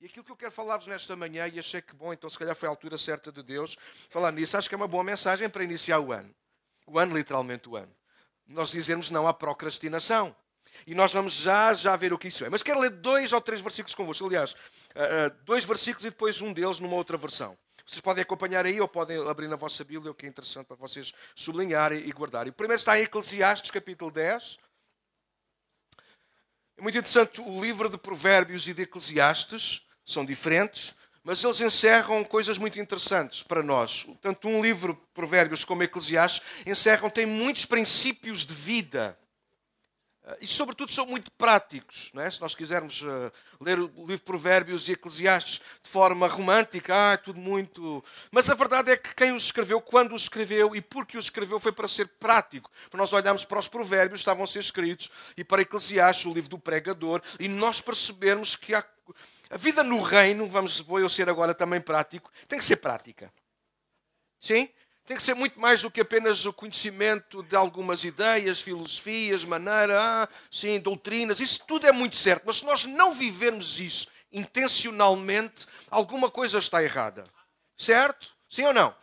[0.00, 2.56] E aquilo que eu quero falar-vos nesta manhã, e achei que bom, então se calhar
[2.56, 3.76] foi a altura certa de Deus
[4.08, 6.34] falar nisso, acho que é uma boa mensagem para iniciar o ano.
[6.86, 7.94] O ano, literalmente o ano.
[8.46, 10.34] Nós dizermos não à procrastinação.
[10.86, 12.48] E nós vamos já, já ver o que isso é.
[12.48, 14.24] Mas quero ler dois ou três versículos convosco.
[14.26, 17.58] Aliás, uh, uh, dois versículos e depois um deles numa outra versão.
[17.84, 20.76] Vocês podem acompanhar aí ou podem abrir na vossa Bíblia, o que é interessante para
[20.76, 22.50] vocês sublinharem e guardarem.
[22.50, 24.56] O primeiro está em Eclesiastes, capítulo 10.
[26.78, 29.82] É muito interessante o livro de Provérbios e de Eclesiastes,
[30.12, 34.06] são diferentes, mas eles encerram coisas muito interessantes para nós.
[34.20, 39.16] Tanto um livro, Provérbios, como Eclesiastes, encerram, tem muitos princípios de vida
[40.40, 42.10] e, sobretudo, são muito práticos.
[42.12, 42.30] Não é?
[42.30, 47.16] Se nós quisermos uh, ler o livro Provérbios e Eclesiastes de forma romântica, ah, é
[47.16, 48.04] tudo muito.
[48.30, 51.26] Mas a verdade é que quem os escreveu, quando os escreveu e por que os
[51.26, 52.70] escreveu, foi para ser prático.
[52.90, 56.50] Para nós olharmos para os Provérbios, estavam a ser escritos, e para Eclesiastes, o livro
[56.50, 58.84] do pregador, e nós percebermos que há...
[59.50, 63.32] a vida no reino, vamos, vou eu ser agora também prático, tem que ser prática.
[64.38, 64.70] Sim?
[65.10, 70.00] tem que ser muito mais do que apenas o conhecimento de algumas ideias, filosofias, maneira,
[70.00, 71.40] ah, sim, doutrinas.
[71.40, 76.80] Isso tudo é muito certo, mas se nós não vivermos isso intencionalmente, alguma coisa está
[76.84, 77.24] errada.
[77.76, 78.36] Certo?
[78.48, 78.94] Sim ou não?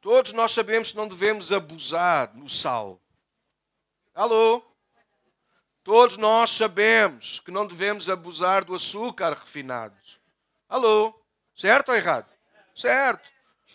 [0.00, 3.00] Todos nós sabemos que não devemos abusar no sal.
[4.12, 4.60] Alô?
[5.82, 9.96] Todos nós sabemos que não devemos abusar do açúcar refinado.
[10.68, 11.14] Alô?
[11.56, 12.28] Certo ou errado?
[12.74, 13.30] Certo.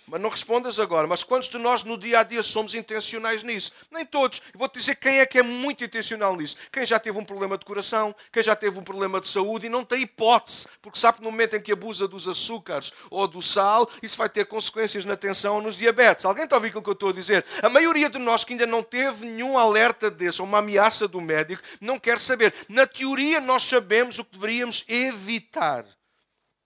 [0.07, 1.07] Mas não respondas agora.
[1.07, 3.71] Mas quantos de nós no dia a dia somos intencionais nisso?
[3.89, 4.41] Nem todos.
[4.53, 6.55] Vou-te dizer quem é que é muito intencional nisso.
[6.71, 9.69] Quem já teve um problema de coração, quem já teve um problema de saúde e
[9.69, 13.41] não tem hipótese, porque sabe que no momento em que abusa dos açúcares ou do
[13.41, 16.25] sal, isso vai ter consequências na tensão ou nos diabetes.
[16.25, 17.43] Alguém está a ouvir aquilo que eu estou a dizer?
[17.63, 21.19] A maioria de nós que ainda não teve nenhum alerta desse ou uma ameaça do
[21.19, 22.53] médico não quer saber.
[22.69, 25.85] Na teoria, nós sabemos o que deveríamos evitar.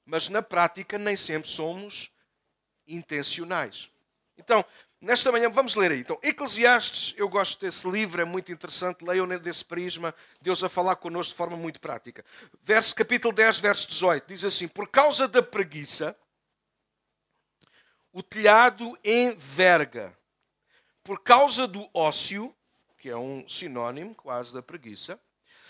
[0.05, 2.11] Mas na prática, nem sempre somos
[2.89, 3.89] intencionais.
[4.37, 4.63] Então,
[4.99, 5.99] nesta manhã, vamos ler aí.
[5.99, 10.95] Então, Eclesiastes, eu gosto desse livro, é muito interessante, leiam desse prisma, Deus a falar
[10.95, 12.25] connosco de forma muito prática.
[12.61, 16.15] Verso, capítulo 10, verso 18, diz assim: Por causa da preguiça,
[18.11, 20.17] o telhado enverga.
[21.03, 22.53] Por causa do ócio,
[22.97, 25.19] que é um sinónimo quase da preguiça,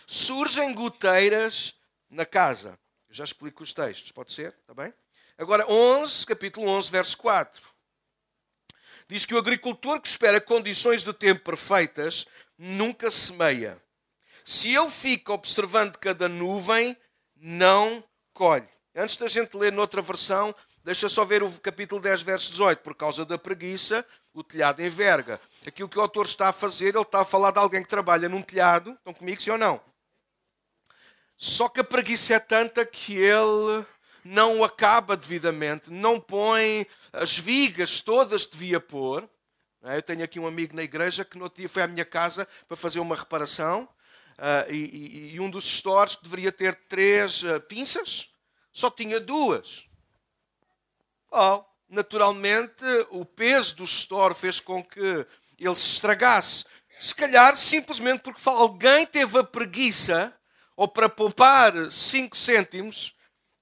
[0.05, 1.75] surgem goteiras
[2.09, 2.79] na casa.
[3.07, 4.53] Eu já explico os textos, pode ser?
[4.61, 4.93] Está bem?
[5.39, 7.63] Agora, 11, capítulo 11, verso 4.
[9.07, 12.27] Diz que o agricultor que espera condições de tempo perfeitas
[12.57, 13.81] nunca semeia.
[14.43, 16.93] Se ele fica observando cada nuvem,
[17.37, 18.67] não colhe.
[18.93, 22.81] Antes da gente ler noutra versão, deixa só ver o capítulo 10, verso 18.
[22.81, 25.39] Por causa da preguiça, o telhado enverga.
[25.65, 28.27] Aquilo que o autor está a fazer, ele está a falar de alguém que trabalha
[28.27, 28.91] num telhado.
[28.91, 29.79] Estão comigo, sim ou não?
[31.37, 33.85] Só que a preguiça é tanta que ele
[34.23, 39.29] não o acaba devidamente, não põe as vigas todas que devia pôr.
[39.83, 39.97] É?
[39.97, 42.47] Eu tenho aqui um amigo na igreja que no outro dia foi à minha casa
[42.67, 43.87] para fazer uma reparação
[44.37, 48.29] uh, e, e, um dos stores que deveria ter três uh, pinças
[48.71, 49.87] só tinha duas.
[51.31, 55.25] Oh, naturalmente, o peso do store fez com que
[55.57, 56.65] ele se estragasse.
[56.99, 60.33] Se calhar simplesmente porque alguém teve a preguiça
[60.75, 63.13] ou para poupar 5 cêntimos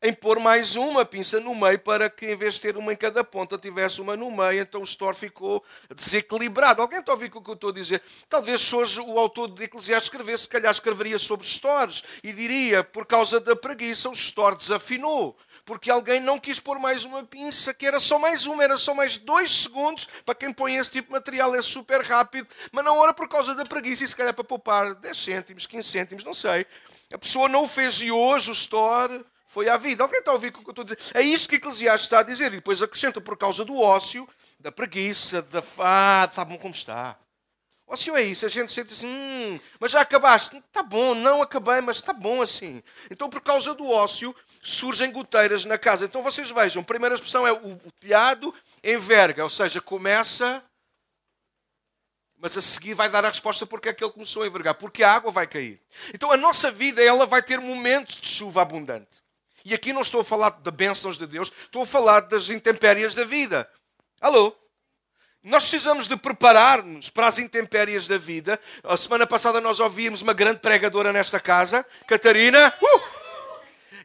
[0.01, 2.95] em pôr mais uma pinça no meio para que, em vez de ter uma em
[2.95, 4.61] cada ponta, tivesse uma no meio.
[4.61, 5.63] Então o store ficou
[5.93, 6.81] desequilibrado.
[6.81, 8.01] Alguém está a ouvir o que eu estou a dizer?
[8.29, 13.05] Talvez hoje o autor de Eclesiastes escrevesse, se calhar escreveria sobre stores e diria, por
[13.05, 15.35] causa da preguiça, o store desafinou.
[15.65, 18.93] Porque alguém não quis pôr mais uma pinça, que era só mais uma, era só
[18.93, 20.07] mais dois segundos.
[20.23, 23.53] Para quem põe esse tipo de material é super rápido, mas não era por causa
[23.53, 26.65] da preguiça e se calhar para poupar 10 cêntimos, 15 cêntimos, não sei.
[27.11, 30.03] A pessoa não o fez e hoje o store foi à vida.
[30.03, 30.99] Alguém está a ouvir o que eu estou a dizer?
[31.15, 32.47] É isso que Eclesiastes está a dizer.
[32.47, 34.27] E depois acrescenta por causa do ócio,
[34.59, 35.63] da preguiça, da.
[35.79, 37.17] Ah, está bom como está.
[37.87, 38.45] Ócio é isso.
[38.45, 40.57] A gente sente assim, hum, mas já acabaste.
[40.57, 42.83] Está bom, não acabei, mas está bom assim.
[43.09, 46.03] Então, por causa do ócio, surgem goteiras na casa.
[46.03, 50.61] Então, vocês vejam, a primeira expressão é o, o telhado enverga, ou seja, começa
[52.39, 54.75] mas a seguir vai dar a resposta porque é que ele começou a envergar.
[54.75, 55.81] Porque a água vai cair.
[56.13, 59.23] Então a nossa vida ela vai ter momentos de chuva abundante.
[59.67, 63.13] E aqui não estou a falar de bênçãos de Deus, estou a falar das intempéries
[63.13, 63.69] da vida.
[64.21, 64.55] Alô?
[65.43, 68.57] Nós precisamos de preparar-nos para as intempéries da vida.
[68.81, 73.01] A semana passada nós ouvimos uma grande pregadora nesta casa, Catarina, uh!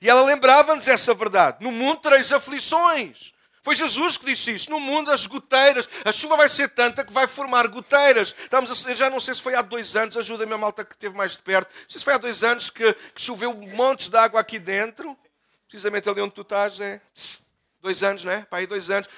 [0.01, 1.59] e ela lembrava-nos essa verdade.
[1.65, 3.33] No mundo tereis aflições.
[3.63, 4.69] Foi Jesus que disse isso.
[4.69, 8.35] No mundo, as goteiras, a chuva vai ser tanta que vai formar goteiras.
[8.43, 11.17] Estamos a, já não sei se foi há dois anos, ajuda-me a malta que esteve
[11.17, 11.73] mais de perto.
[11.73, 15.17] Não sei se foi há dois anos que, que choveu montes de água aqui dentro.
[15.73, 17.01] Precisamente ali onde tu estás, é
[17.81, 18.45] dois anos, não é?
[18.45, 19.09] Pai, dois anos.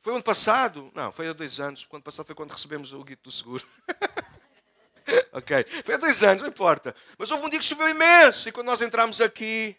[0.00, 0.88] Foi ano passado?
[0.94, 1.84] Não, foi há dois anos.
[1.84, 3.66] Quando passado foi quando recebemos o guito do seguro.
[5.32, 6.94] ok, foi há dois anos, não importa.
[7.18, 9.76] Mas houve um dia que choveu imenso e quando nós entramos aqui,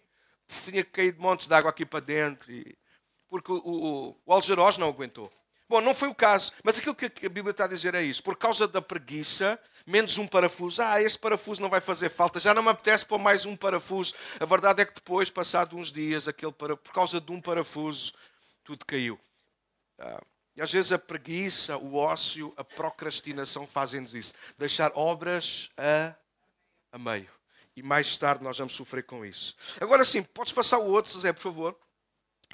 [0.65, 2.51] tinha caído montes de água aqui para dentro.
[2.51, 2.77] E...
[3.29, 5.31] Porque o, o, o Algeroz não aguentou.
[5.69, 8.21] Bom, não foi o caso, mas aquilo que a Bíblia está a dizer é isso.
[8.21, 10.81] Por causa da preguiça, menos um parafuso.
[10.81, 14.13] Ah, este parafuso não vai fazer falta, já não me apetece pôr mais um parafuso.
[14.39, 16.75] A verdade é que depois, passado uns dias, aquele para...
[16.75, 18.13] por causa de um parafuso,
[18.63, 19.19] tudo caiu.
[19.97, 20.21] Ah,
[20.55, 24.33] e às vezes a preguiça, o ócio, a procrastinação fazem-nos isso.
[24.57, 26.13] Deixar obras a,
[26.91, 27.29] a meio.
[27.75, 29.55] E mais tarde nós vamos sofrer com isso.
[29.79, 31.79] Agora sim, podes passar o outro, José, por favor.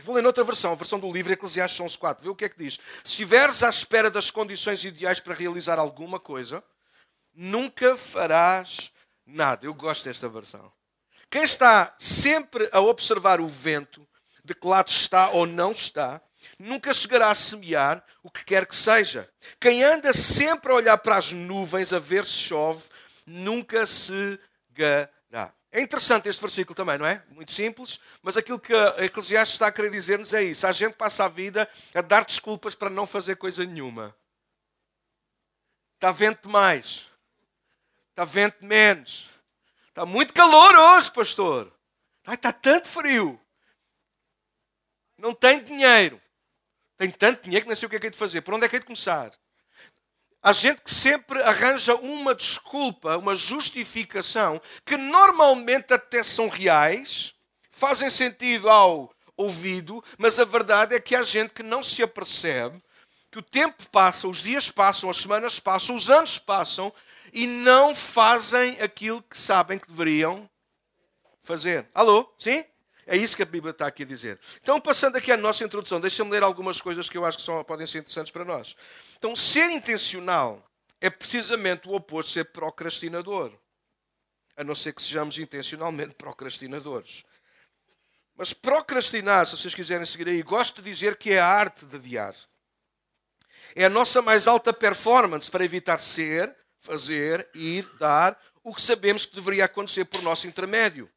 [0.01, 1.97] Vou ler noutra versão, a versão do livro Eclesiastes 11.4.
[1.97, 2.23] 4.
[2.23, 2.75] Vê o que é que diz.
[3.03, 6.63] Se estiveres à espera das condições ideais para realizar alguma coisa,
[7.35, 8.91] nunca farás
[9.25, 9.65] nada.
[9.65, 10.71] Eu gosto desta versão.
[11.29, 14.07] Quem está sempre a observar o vento,
[14.43, 16.21] de que lado está ou não está,
[16.57, 19.29] nunca chegará a semear o que quer que seja.
[19.59, 22.83] Quem anda sempre a olhar para as nuvens a ver se chove,
[23.25, 24.39] nunca se
[24.71, 25.53] gará.
[25.71, 27.21] É interessante este versículo também, não é?
[27.31, 30.65] Muito simples, mas aquilo que a Eclesiastes está a querer dizer-nos é isso.
[30.65, 34.15] A gente passa a vida a dar desculpas para não fazer coisa nenhuma.
[35.95, 37.07] Está vento demais.
[38.15, 39.29] Está vento menos.
[39.89, 41.69] Está muito calor hoje, pastor.
[42.25, 43.37] Ai, está tanto frio.
[45.17, 46.21] Não tem dinheiro.
[46.95, 48.39] Tem tanto dinheiro que não sei o que é que é de fazer.
[48.39, 49.31] Por onde é que é de começar?
[50.41, 57.33] Há gente que sempre arranja uma desculpa, uma justificação, que normalmente até são reais,
[57.69, 62.81] fazem sentido ao ouvido, mas a verdade é que há gente que não se apercebe
[63.29, 66.93] que o tempo passa, os dias passam, as semanas passam, os anos passam
[67.35, 70.49] e não fazem aquilo que sabem que deveriam
[71.43, 71.85] fazer.
[71.93, 72.33] Alô?
[72.37, 72.63] Sim?
[73.05, 74.39] É isso que a Bíblia está aqui a dizer.
[74.61, 77.61] Então, passando aqui à nossa introdução, deixa-me ler algumas coisas que eu acho que são,
[77.65, 78.73] podem ser interessantes para nós.
[79.17, 80.65] Então, ser intencional
[81.01, 83.51] é precisamente o oposto de ser procrastinador.
[84.55, 87.25] A não ser que sejamos intencionalmente procrastinadores.
[88.33, 91.97] Mas procrastinar, se vocês quiserem seguir aí, gosto de dizer que é a arte de
[91.97, 92.33] adiar.
[93.75, 96.55] É a nossa mais alta performance para evitar ser,
[96.85, 101.09] fazer, ir, dar o que sabemos que deveria acontecer por nosso intermédio.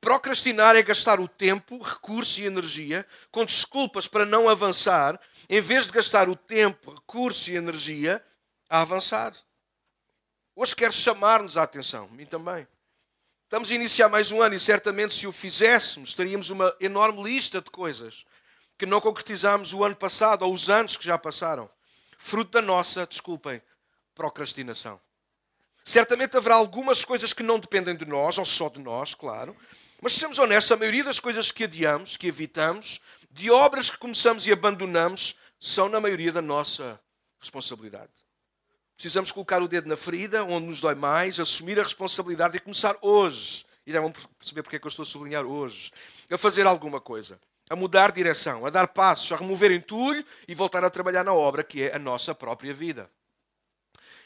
[0.00, 5.86] Procrastinar é gastar o tempo, recursos e energia com desculpas para não avançar, em vez
[5.86, 8.24] de gastar o tempo, recursos e energia
[8.68, 9.34] a avançar.
[10.54, 12.66] Hoje quero chamar-nos a atenção, mim também.
[13.44, 17.60] Estamos a iniciar mais um ano e certamente se o fizéssemos, teríamos uma enorme lista
[17.60, 18.24] de coisas
[18.78, 21.68] que não concretizamos o ano passado ou os anos que já passaram,
[22.16, 23.60] fruto da nossa, desculpem,
[24.14, 25.00] procrastinação.
[25.84, 29.56] Certamente haverá algumas coisas que não dependem de nós, ou só de nós, claro,
[30.00, 34.46] mas sejamos honestos, a maioria das coisas que adiamos, que evitamos, de obras que começamos
[34.46, 36.98] e abandonamos, são na maioria da nossa
[37.38, 38.12] responsabilidade.
[38.96, 42.96] Precisamos colocar o dedo na ferida, onde nos dói mais, assumir a responsabilidade e começar
[43.00, 43.64] hoje.
[43.86, 45.90] E já vão perceber porque é que eu estou a sublinhar hoje.
[46.30, 47.40] A fazer alguma coisa.
[47.68, 51.64] A mudar direção, a dar passos, a remover entulho e voltar a trabalhar na obra
[51.64, 53.10] que é a nossa própria vida.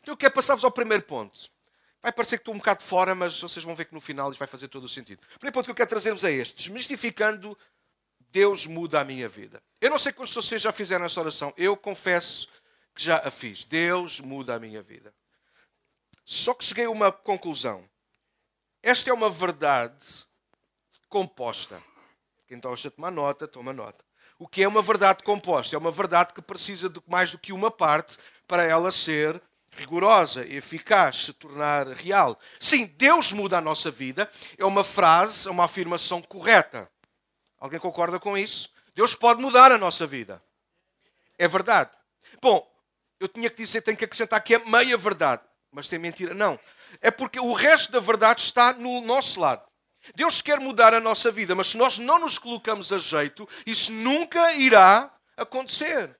[0.04, 1.50] Então eu quero passar-vos ao primeiro ponto.
[2.02, 4.38] Vai parecer que estou um bocado fora, mas vocês vão ver que no final isto
[4.38, 5.24] vai fazer todo o sentido.
[5.34, 7.56] O primeiro ponto que eu quero trazer-vos é este: desmistificando
[8.30, 9.62] Deus muda a minha vida.
[9.80, 11.54] Eu não sei quantos de vocês já fizeram essa oração.
[11.56, 12.46] Eu confesso
[12.94, 13.64] que já a fiz.
[13.64, 15.14] Deus muda a minha vida.
[16.22, 17.88] Só que cheguei a uma conclusão.
[18.82, 20.04] Esta é uma verdade
[21.08, 21.82] composta.
[22.46, 24.04] Quem está a tomar nota, toma nota.
[24.38, 25.74] O que é uma verdade composta?
[25.74, 29.40] É uma verdade que precisa de mais do que uma parte para ela ser
[29.76, 32.38] rigorosa, eficaz, se tornar real.
[32.58, 34.30] Sim, Deus muda a nossa vida.
[34.56, 36.90] É uma frase, é uma afirmação correta.
[37.58, 38.70] Alguém concorda com isso?
[38.94, 40.42] Deus pode mudar a nossa vida.
[41.38, 41.90] É verdade.
[42.40, 42.70] Bom,
[43.18, 45.42] eu tinha que dizer, tenho que acrescentar que é meia verdade.
[45.70, 46.34] Mas tem mentira.
[46.34, 46.58] Não.
[47.00, 49.64] É porque o resto da verdade está no nosso lado.
[50.14, 53.90] Deus quer mudar a nossa vida, mas se nós não nos colocamos a jeito, isso
[53.90, 56.14] nunca irá acontecer.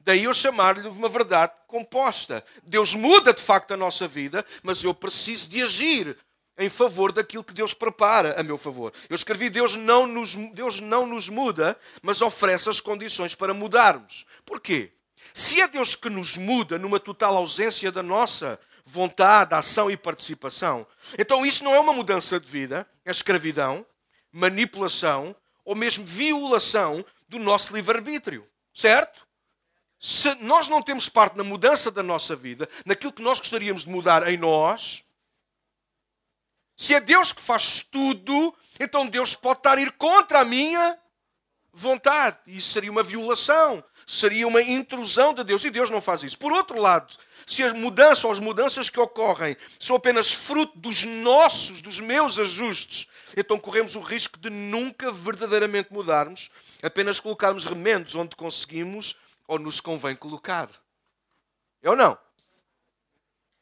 [0.00, 2.44] Daí eu chamar-lhe uma verdade composta.
[2.62, 6.16] Deus muda de facto a nossa vida, mas eu preciso de agir
[6.58, 8.92] em favor daquilo que Deus prepara a meu favor.
[9.08, 14.26] Eu escrevi: Deus não nos, Deus não nos muda, mas oferece as condições para mudarmos.
[14.44, 14.92] Porquê?
[15.34, 20.86] Se é Deus que nos muda numa total ausência da nossa vontade, ação e participação,
[21.18, 23.86] então isso não é uma mudança de vida, é escravidão,
[24.32, 28.46] manipulação ou mesmo violação do nosso livre-arbítrio.
[28.74, 29.29] Certo?
[30.00, 33.90] Se nós não temos parte na mudança da nossa vida, naquilo que nós gostaríamos de
[33.90, 35.04] mudar em nós,
[36.80, 40.98] Se é Deus que faz tudo, então Deus pode estar a ir contra a minha
[41.74, 42.38] vontade.
[42.46, 45.62] Isso seria uma violação, seria uma intrusão de Deus.
[45.62, 46.38] E Deus não faz isso.
[46.38, 47.14] Por outro lado,
[47.46, 52.38] se as mudanças ou as mudanças que ocorrem são apenas fruto dos nossos, dos meus
[52.38, 56.48] ajustes, então corremos o risco de nunca verdadeiramente mudarmos,
[56.82, 59.16] apenas colocarmos remendos onde conseguimos
[59.50, 60.70] ou nos convém colocar.
[61.82, 62.16] É ou não?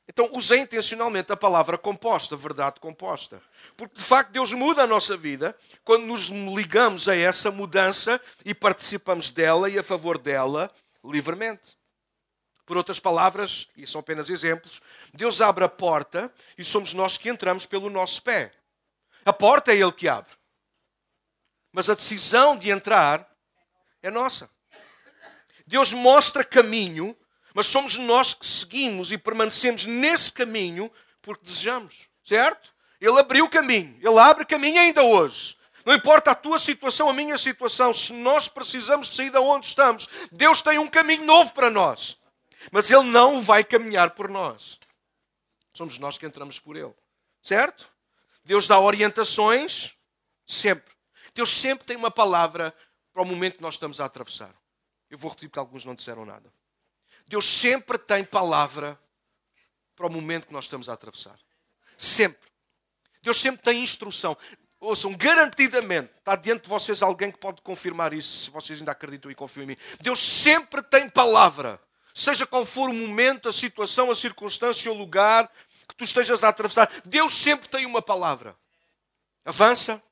[0.06, 3.40] Então usei intencionalmente a palavra composta, verdade composta.
[3.74, 8.54] Porque de facto Deus muda a nossa vida quando nos ligamos a essa mudança e
[8.54, 10.70] participamos dela e a favor dela
[11.02, 11.74] livremente.
[12.66, 14.82] Por outras palavras, e são apenas exemplos,
[15.14, 18.52] Deus abre a porta e somos nós que entramos pelo nosso pé.
[19.24, 20.36] A porta é Ele que abre.
[21.72, 23.26] Mas a decisão de entrar
[24.02, 24.50] é nossa.
[25.68, 27.16] Deus mostra caminho
[27.58, 30.88] mas somos nós que seguimos e permanecemos nesse caminho
[31.20, 32.72] porque desejamos, certo?
[33.00, 35.56] Ele abriu o caminho, ele abre caminho ainda hoje.
[35.84, 39.66] Não importa a tua situação, a minha situação, se nós precisamos de sair de onde
[39.66, 42.16] estamos, Deus tem um caminho novo para nós.
[42.70, 44.78] Mas Ele não vai caminhar por nós.
[45.72, 46.94] Somos nós que entramos por Ele.
[47.42, 47.90] Certo?
[48.44, 49.94] Deus dá orientações
[50.46, 50.94] sempre.
[51.34, 52.72] Deus sempre tem uma palavra
[53.12, 54.54] para o momento que nós estamos a atravessar.
[55.10, 56.52] Eu vou repetir porque alguns não disseram nada.
[57.26, 58.98] Deus sempre tem palavra
[59.94, 61.38] para o momento que nós estamos a atravessar.
[61.96, 62.48] Sempre.
[63.22, 64.36] Deus sempre tem instrução.
[64.80, 69.30] Ouçam, garantidamente, está diante de vocês alguém que pode confirmar isso, se vocês ainda acreditam
[69.30, 69.76] e confiam em mim.
[70.00, 71.80] Deus sempre tem palavra.
[72.14, 75.50] Seja qual for o momento, a situação, a circunstância, o lugar
[75.88, 78.56] que tu estejas a atravessar, Deus sempre tem uma palavra.
[79.44, 80.02] Avança,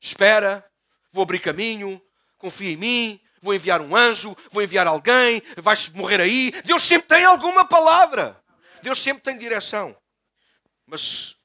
[0.00, 0.68] espera,
[1.12, 2.02] vou abrir caminho,
[2.36, 6.50] confia em mim, vou enviar um anjo, vou enviar alguém, vais morrer aí.
[6.62, 8.42] Deus sempre tem alguma palavra.
[8.82, 9.96] Deus sempre tem direção.
[10.86, 11.36] Mas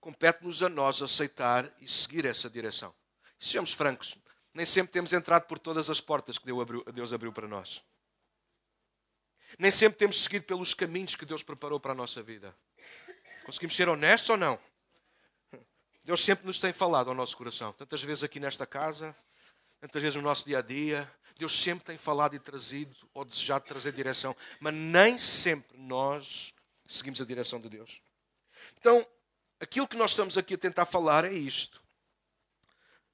[0.00, 2.94] compete-nos a nós aceitar e seguir essa direção.
[3.40, 4.16] Sejamos francos,
[4.54, 6.46] nem sempre temos entrado por todas as portas que
[6.92, 7.82] Deus abriu para nós.
[9.58, 12.54] Nem sempre temos seguido pelos caminhos que Deus preparou para a nossa vida.
[13.44, 14.58] Conseguimos ser honestos ou não?
[16.04, 17.72] Deus sempre nos tem falado ao nosso coração.
[17.72, 19.14] Tantas vezes aqui nesta casa,
[19.80, 21.10] tantas vezes no nosso dia a dia.
[21.38, 26.52] Deus sempre tem falado e trazido ou desejado trazer direção, mas nem sempre nós
[26.88, 28.02] seguimos a direção de Deus.
[28.78, 29.06] Então,
[29.60, 31.82] aquilo que nós estamos aqui a tentar falar é isto.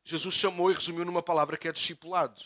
[0.02, 2.40] Jesus chamou e resumiu numa palavra que é discipulado.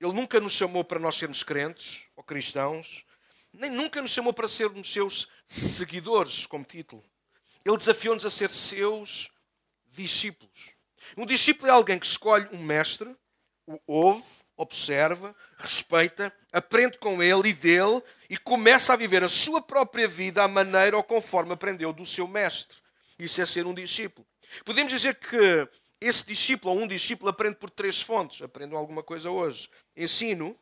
[0.00, 3.04] Ele nunca nos chamou para nós sermos crentes ou cristãos,
[3.52, 7.02] nem nunca nos chamou para sermos seus seguidores, como título.
[7.64, 9.30] Ele desafiou-nos a ser seus
[9.86, 10.75] discípulos.
[11.16, 13.14] Um discípulo é alguém que escolhe um mestre,
[13.66, 14.24] o ouve,
[14.56, 20.42] observa, respeita, aprende com ele e dele e começa a viver a sua própria vida
[20.42, 22.78] à maneira ou conforme aprendeu do seu mestre.
[23.18, 24.26] Isso é ser um discípulo.
[24.64, 25.68] Podemos dizer que
[26.00, 28.42] esse discípulo ou um discípulo aprende por três fontes.
[28.42, 29.68] Aprendam alguma coisa hoje.
[29.96, 30.56] Ensino,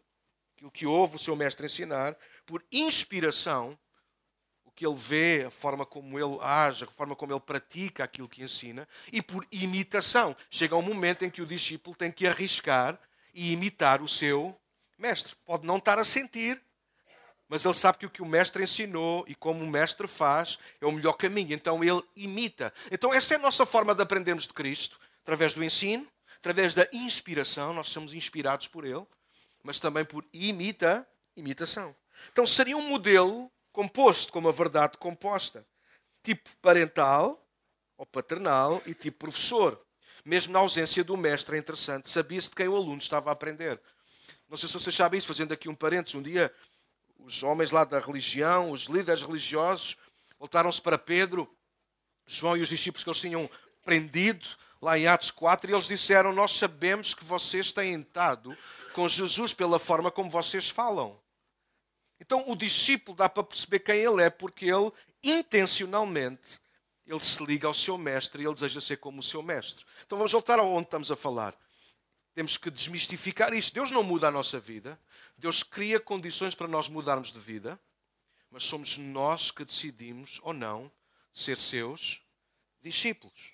[0.57, 3.79] aquilo que ouve o seu mestre ensinar, por inspiração,
[4.75, 8.43] que ele vê, a forma como ele age, a forma como ele pratica aquilo que
[8.43, 10.37] ensina, e por imitação.
[10.50, 12.99] Chega um momento em que o discípulo tem que arriscar
[13.33, 14.59] e imitar o seu
[14.99, 15.35] mestre.
[15.45, 16.61] Pode não estar a sentir,
[17.49, 20.87] mas ele sabe que o que o mestre ensinou e como o mestre faz é
[20.87, 21.52] o melhor caminho.
[21.52, 22.73] Então ele imita.
[22.90, 26.87] Então essa é a nossa forma de aprendermos de Cristo, através do ensino, através da
[26.93, 29.07] inspiração, nós somos inspirados por ele,
[29.62, 31.95] mas também por imita, imitação.
[32.33, 35.66] Então seria um modelo composto, como a verdade composta.
[36.23, 37.45] Tipo parental
[37.99, 39.78] ou paternal e tipo professor.
[40.25, 43.78] Mesmo na ausência do mestre, é interessante, sabia-se de quem o aluno estava a aprender.
[44.49, 46.14] Não sei se vocês sabem isso, fazendo aqui um parênteses.
[46.14, 46.54] Um dia,
[47.19, 49.97] os homens lá da religião, os líderes religiosos,
[50.38, 51.52] voltaram-se para Pedro,
[52.26, 53.50] João e os discípulos que eles tinham
[53.85, 54.47] prendido
[54.81, 58.57] lá em Atos 4, e eles disseram: Nós sabemos que vocês têm estado
[58.95, 61.19] com Jesus pela forma como vocês falam.
[62.25, 64.90] Então o discípulo dá para perceber quem ele é, porque ele
[65.23, 66.59] intencionalmente
[67.07, 69.85] ele se liga ao seu mestre e ele deseja ser como o seu mestre.
[70.07, 71.54] Então vamos voltar ao onde estamos a falar.
[72.35, 73.75] Temos que desmistificar isto.
[73.75, 74.99] Deus não muda a nossa vida.
[75.37, 77.78] Deus cria condições para nós mudarmos de vida,
[78.50, 80.90] mas somos nós que decidimos ou não
[81.31, 82.23] ser seus
[82.81, 83.52] discípulos.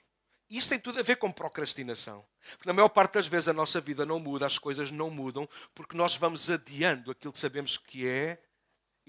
[0.48, 2.24] Isso tem tudo a ver com procrastinação.
[2.52, 5.48] Porque na maior parte das vezes a nossa vida não muda, as coisas não mudam,
[5.74, 8.40] porque nós vamos adiando aquilo que sabemos que é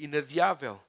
[0.04, 0.82] inadiável,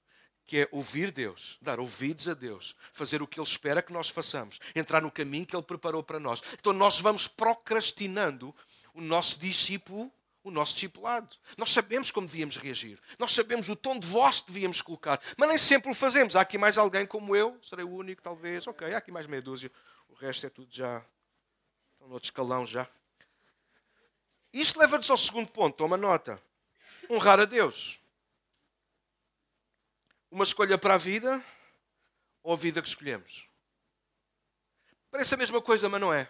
[0.45, 4.09] que é ouvir Deus, dar ouvidos a Deus, fazer o que Ele espera que nós
[4.09, 6.43] façamos, entrar no caminho que Ele preparou para nós.
[6.55, 8.55] Então nós vamos procrastinando
[8.93, 10.13] o nosso discípulo
[10.45, 11.37] o nosso discipulado.
[11.57, 12.99] Nós sabemos como devíamos reagir.
[13.19, 15.21] Nós sabemos o tom de voz que devíamos colocar.
[15.37, 16.35] Mas nem sempre o fazemos.
[16.35, 17.59] Há aqui mais alguém como eu?
[17.63, 18.67] Serei o único, talvez.
[18.67, 19.71] Ok, há aqui mais meia dúzia.
[20.09, 21.05] O resto é tudo já.
[21.93, 22.89] Estão no outro escalão já.
[24.53, 25.77] Isto leva-nos ao segundo ponto.
[25.77, 26.43] Toma nota.
[27.09, 28.02] Honrar a Deus.
[30.33, 31.45] Uma escolha para a vida
[32.43, 33.47] ou a vida que escolhemos?
[35.11, 36.27] Parece a mesma coisa, mas não é.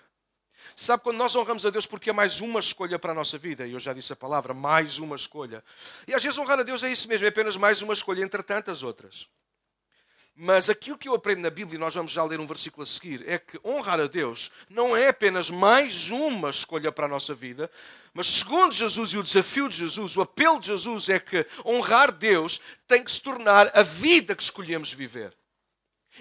[0.74, 3.64] Sabe quando nós honramos a Deus porque é mais uma escolha para a nossa vida,
[3.64, 5.62] e eu já disse a palavra, mais uma escolha.
[6.04, 8.42] E às vezes honrar a Deus é isso mesmo, é apenas mais uma escolha entre
[8.42, 9.28] tantas outras.
[10.34, 12.86] Mas aquilo que eu aprendo na Bíblia, e nós vamos já ler um versículo a
[12.86, 17.34] seguir, é que honrar a Deus não é apenas mais uma escolha para a nossa
[17.34, 17.70] vida,
[18.14, 22.10] mas segundo Jesus e o desafio de Jesus, o apelo de Jesus é que honrar
[22.10, 25.36] Deus tem que se tornar a vida que escolhemos viver.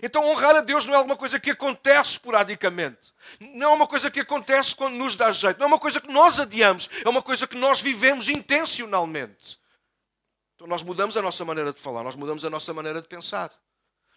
[0.01, 3.13] Então, honrar a Deus não é alguma coisa que acontece esporadicamente.
[3.39, 5.57] Não é uma coisa que acontece quando nos dá jeito.
[5.57, 6.89] Não é uma coisa que nós adiamos.
[7.03, 9.59] É uma coisa que nós vivemos intencionalmente.
[10.55, 13.51] Então, nós mudamos a nossa maneira de falar, nós mudamos a nossa maneira de pensar,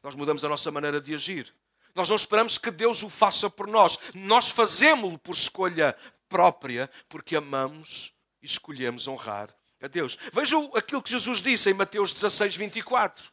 [0.04, 1.52] nós mudamos a nossa maneira de agir.
[1.94, 3.98] Nós não esperamos que Deus o faça por nós.
[4.14, 5.96] Nós fazemos-lo por escolha
[6.28, 9.48] própria, porque amamos e escolhemos honrar
[9.80, 10.18] a Deus.
[10.30, 13.32] Vejam aquilo que Jesus disse em Mateus 16, 24.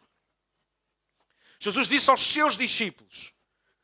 [1.59, 3.33] Jesus disse aos seus discípulos: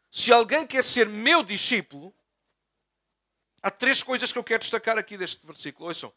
[0.10, 2.16] Se alguém quer ser meu discípulo,
[3.62, 5.90] há três coisas que eu quero destacar aqui deste versículo.
[5.90, 6.14] Ouçam.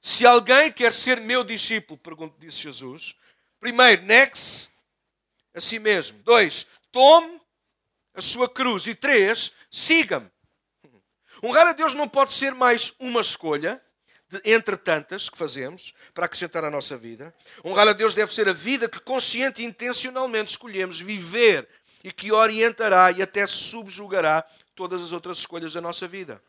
[0.00, 2.00] Se alguém quer ser meu discípulo,
[2.38, 3.16] disse Jesus,
[3.58, 4.68] primeiro, negue-se
[5.56, 6.22] a si mesmo.
[6.22, 7.40] Dois, tome
[8.14, 8.86] a sua cruz.
[8.86, 10.30] E três, siga-me.
[11.42, 13.82] Honrar a Deus não pode ser mais uma escolha,
[14.28, 17.34] de, entre tantas que fazemos para acrescentar à nossa vida.
[17.64, 21.68] Honrar a Deus deve ser a vida que consciente e intencionalmente escolhemos viver
[22.04, 24.42] e que orientará e até subjugará
[24.74, 26.42] todas as outras escolhas da nossa vida.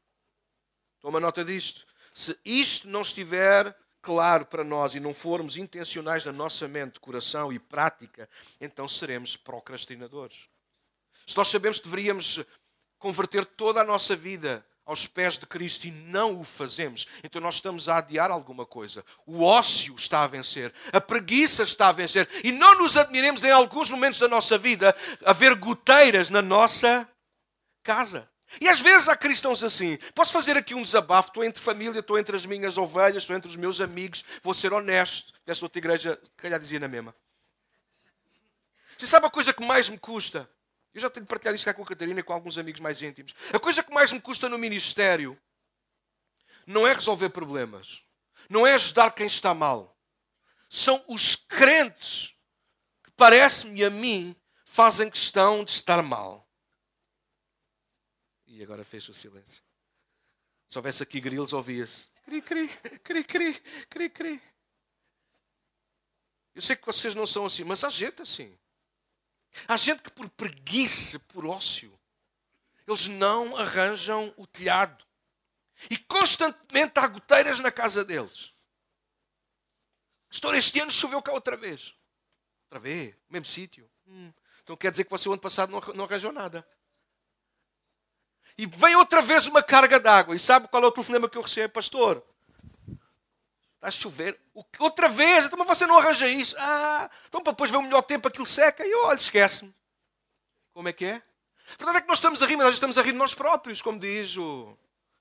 [1.00, 1.86] Toma nota disto.
[2.14, 3.76] Se isto não estiver
[4.08, 8.30] claro para nós e não formos intencionais na nossa mente, coração e prática,
[8.62, 10.48] então seremos procrastinadores.
[11.26, 12.40] Se nós sabemos que deveríamos
[12.98, 17.56] converter toda a nossa vida aos pés de Cristo e não o fazemos, então nós
[17.56, 19.04] estamos a adiar alguma coisa.
[19.26, 23.52] O ócio está a vencer, a preguiça está a vencer, e não nos admiremos em
[23.52, 27.06] alguns momentos da nossa vida haver goteiras na nossa
[27.84, 28.30] casa.
[28.62, 29.98] E às vezes há cristãos assim.
[30.16, 31.30] Posso fazer aqui um desabafo?
[31.30, 34.72] Estou entre família, estou entre as minhas ovelhas, estou entre os meus amigos, vou ser
[34.74, 35.34] honesto.
[35.46, 37.14] Esta outra igreja, calhar dizia na mesma.
[38.98, 40.50] Você sabe a coisa que mais me custa?
[40.94, 43.36] Eu já tenho partilhado isto cá com a Catarina e com alguns amigos mais íntimos.
[43.54, 45.40] A coisa que mais me custa no ministério
[46.66, 48.02] não é resolver problemas,
[48.50, 49.96] não é ajudar quem está mal.
[50.70, 52.34] São os crentes
[53.04, 56.47] que, parece-me a mim, fazem questão de estar mal.
[58.48, 59.62] E agora fecha o silêncio.
[60.68, 62.10] Se houvesse aqui grilos, ouvia-se.
[62.24, 62.68] Cri, cri,
[63.04, 64.42] cri, cri, cri, cri.
[66.56, 68.58] Eu sei que vocês não são assim, mas há gente assim.
[69.68, 71.98] Há gente que, por preguiça, por ócio,
[72.88, 75.06] eles não arranjam o telhado.
[75.90, 78.54] E constantemente há goteiras na casa deles.
[80.30, 81.94] Pastor, este ano choveu cá outra vez.
[82.66, 83.16] Outra vez?
[83.30, 83.90] Mesmo sítio?
[84.06, 84.34] Hum.
[84.64, 86.68] Então quer dizer que você o ano passado não, não arranjou nada.
[88.58, 90.36] E vem outra vez uma carga d'água.
[90.36, 91.74] E sabe qual é o telefonema que eu recebo?
[91.74, 92.24] Pastor,
[93.78, 94.40] Está a chover.
[94.80, 96.56] Outra vez, então você não arranja isso.
[96.58, 99.74] Ah, então para depois ver o melhor tempo aquilo seca e olha, esquece-me.
[100.74, 101.14] Como é que é?
[101.14, 103.36] A verdade é que nós estamos a rir, mas nós estamos a rir de nós
[103.36, 104.76] próprios, como diz o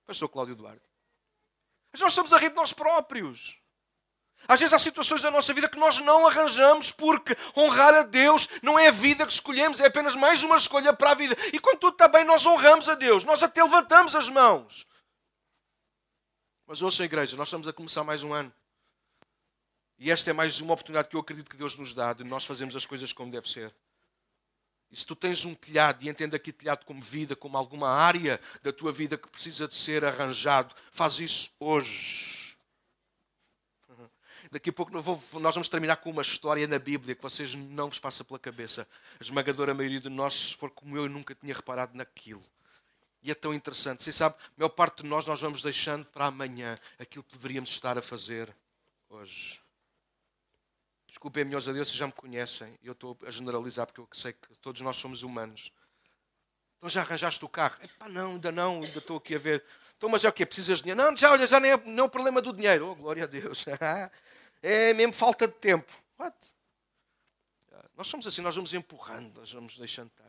[0.07, 0.83] pastor Cláudio Duarte.
[1.92, 3.59] Mas nós estamos a rir de nós próprios.
[4.48, 8.48] Às vezes há situações da nossa vida que nós não arranjamos porque honrar a Deus
[8.62, 11.37] não é a vida que escolhemos, é apenas mais uma escolha para a vida.
[11.52, 14.87] E quando tudo está bem, nós honramos a Deus, nós até levantamos as mãos.
[16.66, 18.52] Mas ouça, igreja, nós estamos a começar mais um ano.
[19.98, 22.44] E esta é mais uma oportunidade que eu acredito que Deus nos dá de nós
[22.44, 23.74] fazermos as coisas como deve ser.
[24.90, 28.40] E se tu tens um telhado e entende aqui telhado como vida, como alguma área
[28.62, 32.45] da tua vida que precisa de ser arranjado, faz isso hoje.
[34.50, 37.98] Daqui a pouco nós vamos terminar com uma história na Bíblia que vocês não vos
[37.98, 38.87] passa pela cabeça.
[39.18, 42.44] A esmagadora maioria de nós, se for como eu, nunca tinha reparado naquilo.
[43.22, 44.02] E é tão interessante.
[44.04, 47.70] Você sabe, a maior parte de nós, nós vamos deixando para amanhã aquilo que deveríamos
[47.70, 48.54] estar a fazer
[49.09, 49.61] hoje.
[51.09, 52.78] Desculpem, melhores a Deus, vocês já me conhecem.
[52.85, 55.72] Eu estou a generalizar porque eu sei que todos nós somos humanos.
[56.78, 57.76] Então já arranjaste o carro?
[57.82, 59.64] Epá, não, ainda não, ainda estou aqui a ver.
[59.96, 60.44] Então, mas é o quê?
[60.44, 61.02] Precisas de dinheiro?
[61.02, 62.90] Não, já, olha, já nem é, não é o problema do dinheiro.
[62.90, 63.64] Oh, glória a Deus.
[64.62, 65.92] é mesmo falta de tempo.
[66.18, 66.36] What?
[67.96, 70.26] Nós somos assim, nós vamos empurrando, nós vamos deixando estar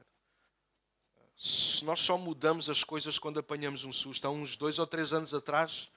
[1.84, 4.26] nós só mudamos as coisas quando apanhamos um susto.
[4.26, 5.90] Há uns dois ou três anos atrás,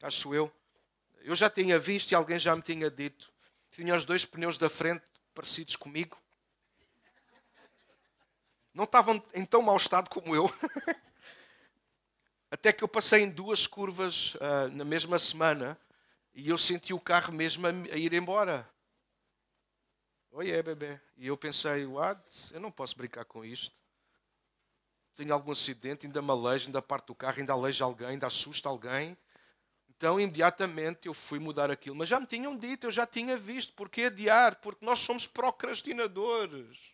[0.00, 0.52] acho eu,
[1.22, 3.32] eu já tinha visto e alguém já me tinha dito.
[3.72, 5.02] Tinha os dois pneus da frente
[5.34, 6.16] parecidos comigo.
[8.72, 10.52] Não estavam em tão mau estado como eu.
[12.50, 15.78] Até que eu passei em duas curvas uh, na mesma semana
[16.34, 18.68] e eu senti o carro mesmo a, ir embora.
[20.32, 21.00] Oi, é, bebê.
[21.16, 22.52] E eu pensei, what?
[22.52, 23.76] Eu não posso brincar com isto.
[25.14, 26.30] Tenho algum acidente, ainda me
[26.66, 29.16] ainda parte do carro, ainda alejo alguém, ainda assusta alguém.
[29.88, 31.94] Então, imediatamente, eu fui mudar aquilo.
[31.94, 33.72] Mas já me tinham dito, eu já tinha visto.
[33.74, 34.60] Porquê adiar?
[34.60, 36.93] Porque nós somos procrastinadores.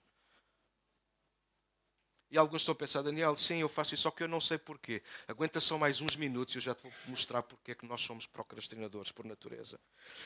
[2.30, 4.56] E alguns estão a pensar, Daniel, sim, eu faço isso, só que eu não sei
[4.56, 5.02] porquê.
[5.26, 8.00] Aguenta só mais uns minutos e eu já te vou mostrar porque é que nós
[8.02, 9.80] somos procrastinadores por natureza.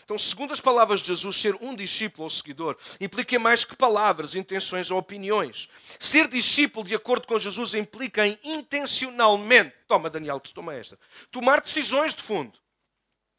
[0.05, 4.35] Então, segundo as palavras de Jesus, ser um discípulo ou seguidor implica mais que palavras,
[4.35, 5.71] intenções ou opiniões.
[5.99, 10.99] Ser discípulo, de acordo com Jesus, implica em intencionalmente, toma Daniel, toma esta,
[11.31, 12.59] tomar decisões de fundo.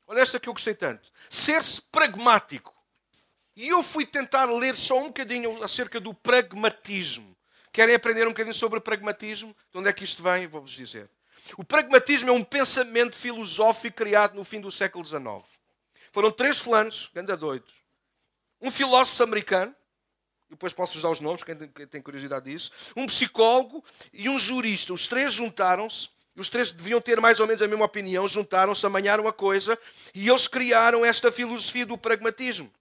[0.07, 1.11] Olha esta que eu gostei tanto.
[1.29, 2.73] Ser-se pragmático.
[3.55, 7.34] E eu fui tentar ler só um bocadinho acerca do pragmatismo.
[7.75, 9.53] Querem aprender um bocadinho sobre pragmatismo?
[9.69, 10.47] De onde é que isto vem?
[10.47, 11.09] Vou-vos dizer.
[11.57, 15.43] O pragmatismo é um pensamento filosófico criado no fim do século XIX.
[16.13, 17.73] Foram três fulanos, ganda doidos.
[18.61, 19.75] Um filósofo americano,
[20.49, 22.71] depois posso usar os nomes, quem tem curiosidade disso.
[22.95, 23.83] Um psicólogo
[24.13, 24.93] e um jurista.
[24.93, 28.85] Os três juntaram-se, e os três deviam ter mais ou menos a mesma opinião, juntaram-se,
[28.85, 29.77] amanharam a coisa,
[30.13, 32.71] e eles criaram esta filosofia do pragmatismo.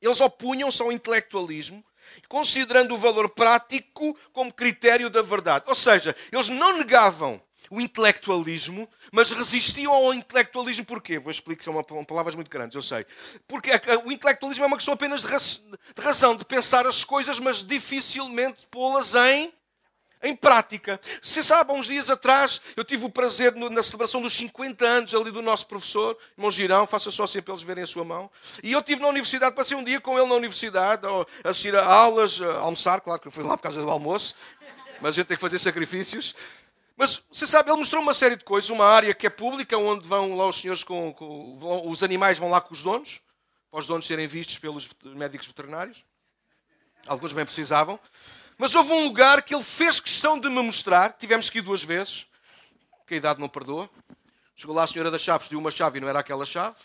[0.00, 1.84] Eles opunham-se ao intelectualismo
[2.28, 5.64] considerando o valor prático como critério da verdade.
[5.68, 7.40] Ou seja, eles não negavam
[7.70, 11.18] o intelectualismo, mas resistiam ao intelectualismo porquê?
[11.18, 13.06] Vou explicar, são palavras muito grandes, eu sei.
[13.48, 13.70] Porque
[14.04, 19.14] o intelectualismo é uma questão apenas de razão, de pensar as coisas, mas dificilmente pô-las
[19.14, 19.52] em
[20.24, 21.00] em prática.
[21.22, 25.14] Se sabe, há uns dias atrás, eu tive o prazer na celebração dos 50 anos
[25.14, 28.30] ali do nosso professor, irmão Girão, faça só assim para eles verem a sua mão.
[28.62, 31.84] E eu estive na universidade, passei um dia com ele na universidade, a assistir a
[31.84, 34.34] aulas, a almoçar, claro que eu fui lá por causa do almoço,
[35.00, 36.34] mas a gente tem que fazer sacrifícios.
[36.96, 40.06] Mas você sabe, ele mostrou uma série de coisas, uma área que é pública, onde
[40.06, 43.20] vão lá os senhores com, com os animais vão lá com os donos,
[43.70, 46.04] para os donos serem vistos pelos médicos veterinários.
[47.06, 47.98] Alguns bem precisavam.
[48.56, 51.12] Mas houve um lugar que ele fez questão de me mostrar.
[51.14, 52.26] Tivemos que ir duas vezes,
[53.06, 53.90] que a idade não perdoa.
[54.54, 56.76] Chegou lá a senhora das chaves, deu uma chave e não era aquela chave.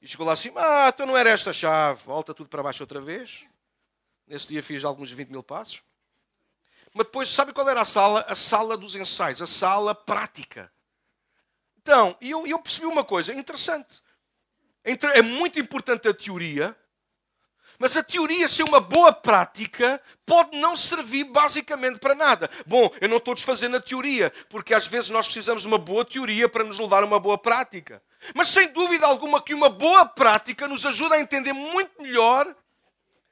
[0.00, 2.02] E chegou lá assim: Ah, então não era esta chave.
[2.04, 3.44] Volta tudo para baixo outra vez.
[4.26, 5.82] Nesse dia fiz alguns 20 mil passos.
[6.92, 8.24] Mas depois, sabe qual era a sala?
[8.28, 10.70] A sala dos ensaios, a sala prática.
[11.80, 14.02] Então, eu, eu percebi uma coisa interessante.
[14.84, 16.76] É muito importante a teoria,
[17.78, 22.50] mas a teoria ser uma boa prática pode não servir basicamente para nada.
[22.66, 26.04] Bom, eu não estou desfazendo a teoria, porque às vezes nós precisamos de uma boa
[26.04, 28.02] teoria para nos levar a uma boa prática.
[28.34, 32.52] Mas sem dúvida alguma que uma boa prática nos ajuda a entender muito melhor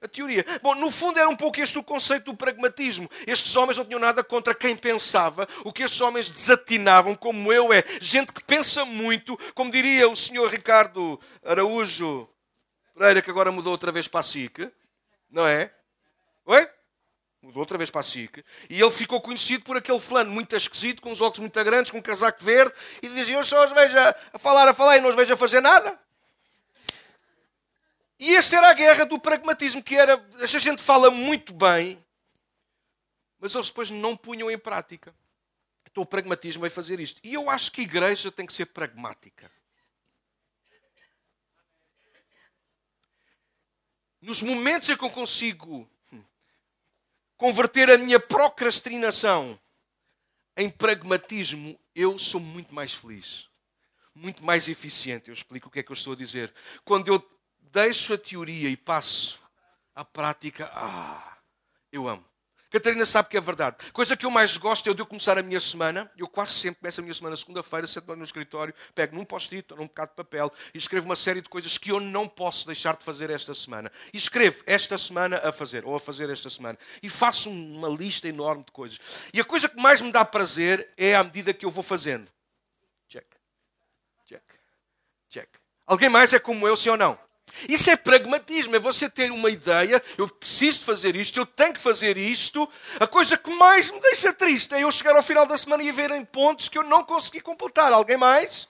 [0.00, 0.44] a teoria.
[0.62, 3.10] Bom, no fundo era um pouco este o conceito do pragmatismo.
[3.26, 5.48] Estes homens não tinham nada contra quem pensava.
[5.64, 10.14] O que estes homens desatinavam, como eu, é gente que pensa muito, como diria o
[10.14, 12.28] senhor Ricardo Araújo
[12.96, 14.72] Pereira, que agora mudou outra vez para a SIC,
[15.30, 15.70] não é?
[16.46, 16.66] Oi?
[17.42, 18.42] Mudou outra vez para a SIC.
[18.70, 21.98] E ele ficou conhecido por aquele fulano muito esquisito, com os óculos muito grandes, com
[21.98, 23.94] um casaco verde, e dizia: Eu só os vejo
[24.32, 26.00] a falar, a falar e não os vejo a fazer nada.
[28.18, 30.18] E esta era a guerra do pragmatismo, que era.
[30.40, 32.02] Esta gente fala muito bem,
[33.38, 35.14] mas eles depois não punham em prática.
[35.84, 37.20] Então o pragmatismo vai fazer isto.
[37.22, 39.50] E eu acho que a igreja tem que ser pragmática.
[44.20, 45.88] Nos momentos em que eu consigo
[47.36, 49.58] converter a minha procrastinação
[50.56, 53.48] em pragmatismo, eu sou muito mais feliz,
[54.14, 55.28] muito mais eficiente.
[55.28, 56.52] Eu explico o que é que eu estou a dizer.
[56.84, 57.22] Quando eu
[57.60, 59.42] deixo a teoria e passo
[59.94, 61.38] à prática, ah,
[61.92, 62.24] eu amo.
[62.70, 63.76] Catarina sabe que é verdade.
[63.92, 66.10] Coisa que eu mais gosto é de eu começar a minha semana.
[66.16, 69.72] Eu quase sempre começo a minha semana segunda-feira, sento lá no escritório, pego num post-it
[69.72, 72.66] ou num bocado de papel e escrevo uma série de coisas que eu não posso
[72.66, 73.90] deixar de fazer esta semana.
[74.12, 76.78] E escrevo esta semana a fazer, ou a fazer esta semana.
[77.02, 78.98] E faço uma lista enorme de coisas.
[79.32, 82.30] E a coisa que mais me dá prazer é à medida que eu vou fazendo.
[83.08, 83.26] Check.
[84.26, 84.42] Check.
[85.28, 85.48] Check.
[85.86, 87.25] Alguém mais é como eu, sim ou não?
[87.68, 91.80] Isso é pragmatismo, é você ter uma ideia, eu preciso fazer isto, eu tenho que
[91.80, 92.68] fazer isto.
[93.00, 95.90] A coisa que mais me deixa triste é eu chegar ao final da semana e
[95.90, 97.92] ver em pontos que eu não consegui completar.
[97.92, 98.68] Alguém mais?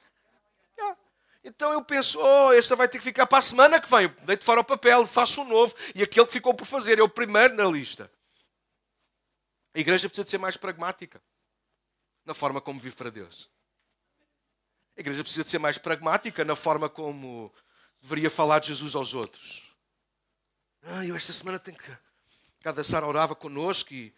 [0.79, 0.97] Yeah.
[1.45, 4.09] Então eu penso, oh, esta vai ter que ficar para a semana que vem.
[4.23, 7.09] Deito fora o papel, faço um novo, e aquele que ficou por fazer é o
[7.09, 8.11] primeiro na lista.
[9.75, 11.21] A igreja precisa de ser mais pragmática
[12.25, 13.51] na forma como vive para Deus.
[14.97, 17.53] A igreja precisa de ser mais pragmática na forma como
[18.07, 19.63] deveria falar de Jesus aos outros.
[20.83, 21.91] Ah, eu esta semana tenho que.
[22.63, 24.15] Cada Sara orava connosco e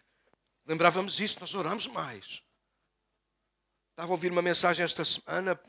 [0.65, 2.43] lembrávamos isso, nós oramos mais.
[3.89, 5.59] Estava a ouvir uma mensagem esta semana,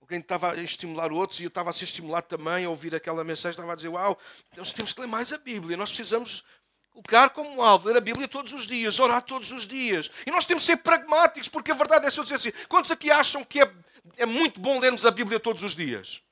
[0.00, 3.24] alguém estava a estimular outros e eu estava a ser estimulado também a ouvir aquela
[3.24, 4.18] mensagem, estava a dizer, uau,
[4.54, 6.44] nós temos que ler mais a Bíblia, nós precisamos
[6.90, 10.10] colocar como alvo, ler a Bíblia todos os dias, orar todos os dias.
[10.26, 13.10] E nós temos que ser pragmáticos, porque a verdade é só dizer assim, quantos aqui
[13.10, 13.74] acham que é,
[14.18, 16.22] é muito bom lermos a Bíblia todos os dias?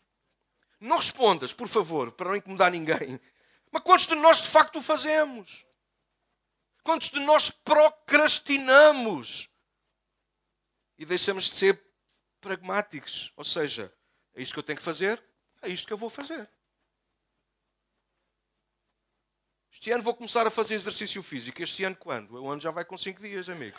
[0.84, 3.18] Não respondas, por favor, para não incomodar ninguém.
[3.70, 5.64] Mas quantos de nós de facto o fazemos?
[6.82, 9.48] Quantos de nós procrastinamos?
[10.98, 11.82] E deixamos de ser
[12.38, 13.32] pragmáticos.
[13.34, 13.90] Ou seja,
[14.34, 15.24] é isto que eu tenho que fazer,
[15.62, 16.50] é isto que eu vou fazer.
[19.72, 21.62] Este ano vou começar a fazer exercício físico.
[21.62, 22.32] Este ano quando?
[22.32, 23.78] O ano já vai com 5 dias, amigo.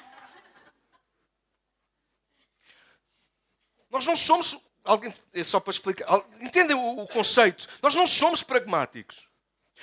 [3.92, 4.58] Nós não somos.
[4.86, 6.24] Alguém, é só para explicar.
[6.40, 7.68] Entendem o, o conceito?
[7.82, 9.26] Nós não somos pragmáticos.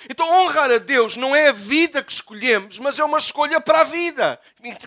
[0.09, 3.81] Então, honrar a Deus não é a vida que escolhemos, mas é uma escolha para
[3.81, 4.39] a vida.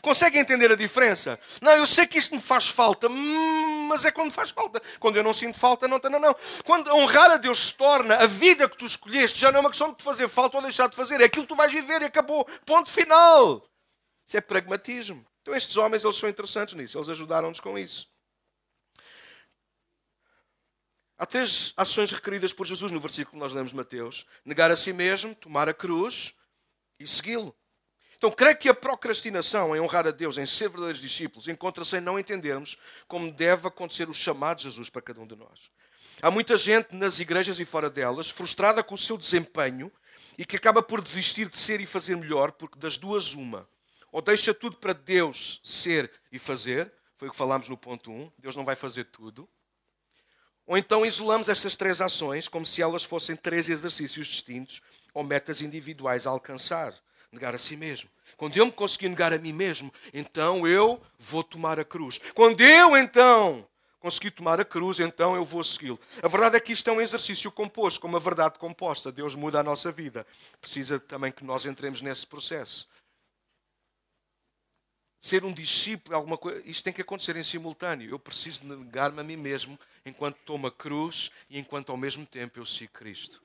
[0.03, 1.39] Conseguem entender a diferença?
[1.63, 4.83] Não, eu sei que isto me faz falta, hum, mas é quando faz falta.
[4.99, 6.37] Quando eu não sinto falta, não, não, não.
[6.65, 9.71] Quando honrar a Deus se torna a vida que tu escolheste, já não é uma
[9.71, 12.03] questão de te fazer falta ou deixar de fazer, é aquilo que tu vais viver
[12.03, 12.45] e acabou.
[12.65, 13.65] Ponto final.
[14.27, 15.25] Isso é pragmatismo.
[15.43, 18.09] Então, estes homens, eles são interessantes nisso, eles ajudaram-nos com isso.
[21.19, 24.93] Há três ações requeridas por Jesus no versículo que nós lemos Mateus: negar a si
[24.93, 26.35] mesmo, tomar a cruz
[27.01, 27.57] e segui-lo.
[28.19, 32.01] Então, creio que a procrastinação em honrar a Deus, em ser verdadeiros discípulos, encontra-se em
[32.01, 35.71] não entendermos como deve acontecer o chamado de Jesus para cada um de nós.
[36.23, 39.93] Há muita gente nas igrejas e fora delas frustrada com o seu desempenho
[40.39, 43.69] e que acaba por desistir de ser e fazer melhor, porque das duas, uma.
[44.11, 48.33] Ou deixa tudo para Deus ser e fazer, foi o que falámos no ponto 1,
[48.39, 49.47] Deus não vai fazer tudo.
[50.67, 54.83] Ou então isolamos estas três ações como se elas fossem três exercícios distintos
[55.15, 56.93] ou metas individuais a alcançar.
[57.31, 58.09] Negar a si mesmo.
[58.37, 62.21] Quando eu me conseguir negar a mim mesmo, então eu vou tomar a cruz.
[62.35, 63.67] Quando eu então
[64.01, 65.99] conseguir tomar a cruz, então eu vou segui-lo.
[66.23, 69.11] A verdade é que isto é um exercício composto, como a verdade composta.
[69.11, 70.27] Deus muda a nossa vida.
[70.61, 72.89] Precisa também que nós entremos nesse processo
[75.27, 78.09] ser um discípulo, alguma coisa, isto tem que acontecer em simultâneo.
[78.09, 82.61] Eu preciso negar-me a mim mesmo enquanto tomo a cruz e enquanto ao mesmo tempo
[82.61, 83.43] eu sigo Cristo.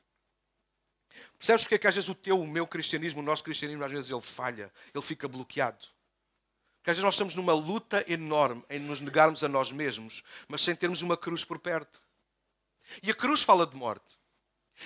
[1.38, 3.92] Percebes porque é que às vezes o teu, o meu cristianismo, o nosso cristianismo, às
[3.92, 5.86] vezes ele falha, ele fica bloqueado?
[6.78, 10.62] Porque às vezes nós estamos numa luta enorme em nos negarmos a nós mesmos, mas
[10.62, 12.02] sem termos uma cruz por perto.
[13.02, 14.20] E a cruz fala de morte.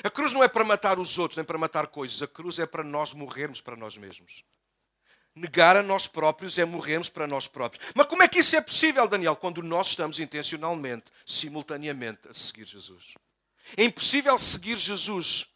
[0.01, 2.21] A cruz não é para matar os outros, nem para matar coisas.
[2.21, 4.43] A cruz é para nós morrermos para nós mesmos.
[5.35, 7.85] Negar a nós próprios é morrermos para nós próprios.
[7.93, 12.65] Mas como é que isso é possível, Daniel, quando nós estamos intencionalmente, simultaneamente, a seguir
[12.65, 13.15] Jesus?
[13.75, 15.49] É impossível seguir Jesus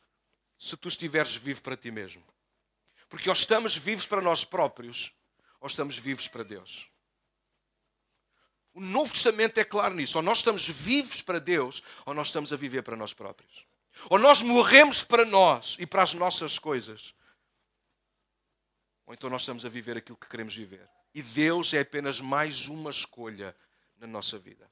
[0.57, 2.21] se tu estiveres vivo para ti mesmo.
[3.07, 5.13] Porque ou estamos vivos para nós próprios,
[5.61, 6.87] ou estamos vivos para Deus.
[8.73, 10.17] O Novo Testamento é claro nisso.
[10.17, 13.65] Ou nós estamos vivos para Deus, ou nós estamos a viver para nós próprios.
[14.09, 17.13] Ou nós morremos para nós e para as nossas coisas,
[19.09, 20.87] ou então nós estamos a viver aquilo que queremos viver.
[21.15, 23.55] E Deus é apenas mais uma escolha
[23.97, 24.69] na nossa vida.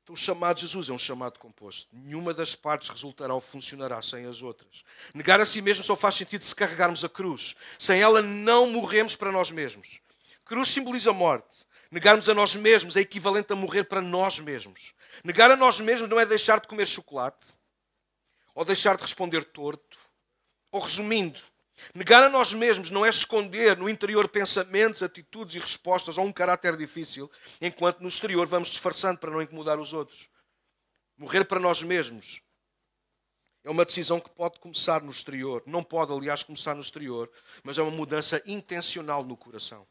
[0.00, 1.88] Então, o chamado de Jesus é um chamado composto.
[1.92, 4.84] Nenhuma das partes resultará ou funcionará sem as outras.
[5.12, 7.56] Negar a si mesmo só faz sentido se carregarmos a cruz.
[7.80, 10.00] Sem ela, não morremos para nós mesmos.
[10.44, 11.66] Cruz simboliza morte.
[11.90, 14.94] Negarmos a nós mesmos é equivalente a morrer para nós mesmos.
[15.24, 17.58] Negar a nós mesmos não é deixar de comer chocolate,
[18.54, 19.98] ou deixar de responder torto,
[20.70, 21.40] ou resumindo,
[21.94, 26.32] Negar a nós mesmos não é esconder no interior pensamentos, atitudes e respostas a um
[26.32, 30.28] caráter difícil, enquanto no exterior vamos disfarçando para não incomodar os outros.
[31.16, 32.40] Morrer para nós mesmos
[33.64, 35.62] é uma decisão que pode começar no exterior.
[35.66, 37.30] Não pode, aliás, começar no exterior,
[37.62, 39.86] mas é uma mudança intencional no coração.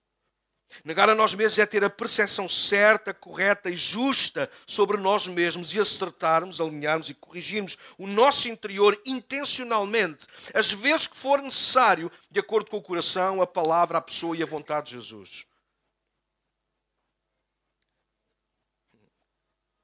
[0.83, 5.73] Negar a nós mesmos é ter a percepção certa, correta e justa sobre nós mesmos
[5.73, 12.39] e acertarmos, alinharmos e corrigirmos o nosso interior intencionalmente, às vezes que for necessário, de
[12.39, 15.45] acordo com o coração, a palavra, a pessoa e a vontade de Jesus.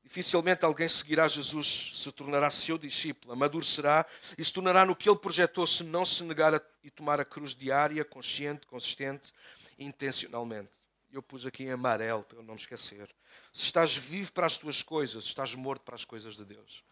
[0.07, 4.05] Dificilmente alguém seguirá Jesus, se tornará seu discípulo, amadurecerá
[4.37, 7.25] e se tornará no que ele projetou se não se negar a, e tomar a
[7.25, 9.33] cruz diária, consciente, consistente
[9.77, 10.81] intencionalmente.
[11.11, 13.13] Eu pus aqui em amarelo para eu não me esquecer.
[13.53, 16.83] Se estás vivo para as tuas coisas, estás morto para as coisas de Deus.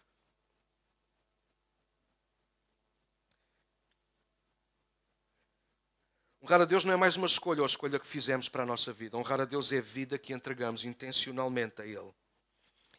[6.45, 8.65] Honrar a Deus não é mais uma escolha ou a escolha que fizemos para a
[8.67, 9.17] nossa vida.
[9.17, 12.13] Honrar a Deus é a vida que entregamos intencionalmente a Ele.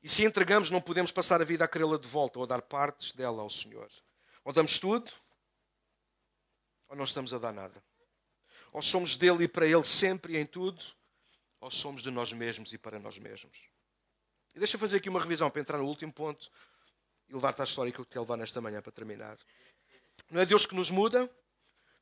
[0.03, 2.61] E se entregamos, não podemos passar a vida a querê-la de volta ou a dar
[2.63, 3.89] partes dela ao Senhor.
[4.45, 5.13] Ou damos tudo,
[6.89, 7.86] ou não estamos a dar nada.
[8.77, 10.85] Ou somos dele e para ele sempre e em tudo,
[11.59, 13.57] ou somos de nós mesmos e para nós mesmos.
[14.55, 16.51] E deixa eu fazer aqui uma revisão para entrar no último ponto
[17.27, 19.39] e levar-te à história que eu te levar nesta manhã para terminar.
[20.31, 21.27] Não é Deus que nos muda,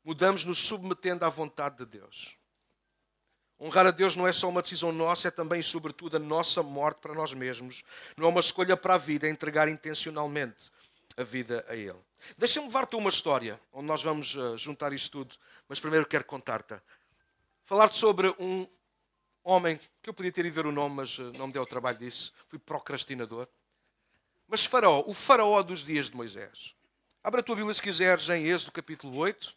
[0.03, 2.37] mudamos nos submetendo à vontade de Deus.
[3.61, 6.99] Honrar a Deus não é só uma decisão nossa, é também, sobretudo, a nossa morte
[6.99, 7.85] para nós mesmos.
[8.17, 10.73] Não é uma escolha para a vida, é entregar intencionalmente
[11.17, 11.99] a vida a Ele.
[12.37, 15.37] Deixa-me levar-te uma história, onde nós vamos uh, juntar isto tudo,
[15.69, 16.81] mas primeiro quero contar-te.
[17.63, 18.67] Falar-te sobre um
[19.43, 21.67] homem, que eu podia ter ido ver o nome, mas uh, não me deu o
[21.67, 22.33] trabalho disso.
[22.49, 23.47] Fui procrastinador.
[24.49, 26.75] Mas Faraó, o Faraó dos dias de Moisés.
[27.23, 29.57] Abra a tua Bíblia se quiseres em Êxodo capítulo 8.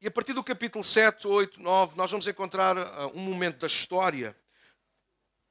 [0.00, 3.66] E a partir do capítulo 7, 8, 9, nós vamos encontrar uh, um momento da
[3.66, 4.36] história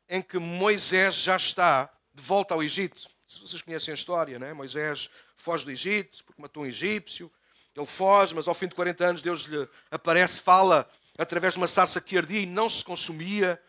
[0.08, 3.02] em que Moisés já está de volta ao Egito.
[3.28, 4.54] Se vocês conhecem a história, né?
[4.54, 7.32] Moisés foge do Egito porque matou um egípcio.
[7.76, 11.68] Ele foge, mas ao fim de 40 anos Deus lhe aparece, fala através de uma
[11.68, 13.62] sarça que ardia e não se consumia.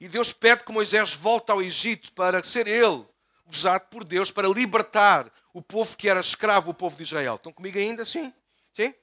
[0.00, 3.04] E Deus pede que Moisés volte ao Egito para ser ele
[3.50, 7.34] usado por Deus para libertar o povo que era escravo, o povo de Israel.
[7.34, 8.04] Estão comigo ainda?
[8.04, 8.32] Sim?
[8.72, 8.94] Sim?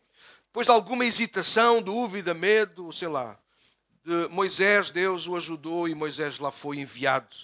[0.46, 3.38] Depois de alguma hesitação, dúvida, medo, sei lá,
[4.06, 7.36] de Moisés, Deus o ajudou e Moisés lá foi enviado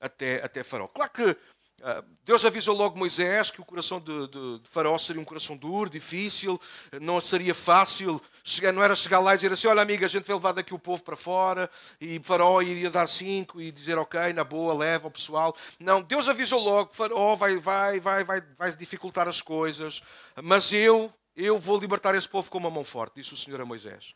[0.00, 0.88] até, até Faraó.
[0.88, 1.36] Claro que
[1.80, 5.56] ah, Deus avisou logo Moisés que o coração de, de, de, Faraó seria um coração
[5.56, 6.60] duro, difícil,
[7.00, 8.20] não seria fácil.
[8.42, 10.74] Chegar, não era chegar lá e dizer assim: Olha, amiga, a gente vai levar daqui
[10.74, 11.70] o povo para fora.
[12.00, 15.54] E Faraó iria dar cinco e dizer: Ok, na boa, leva o pessoal.
[15.78, 20.02] Não, Deus avisou logo: Faraó vai, vai, vai, vai, vai dificultar as coisas,
[20.42, 23.64] mas eu, eu vou libertar esse povo com uma mão forte, disse o Senhor a
[23.64, 24.14] Moisés.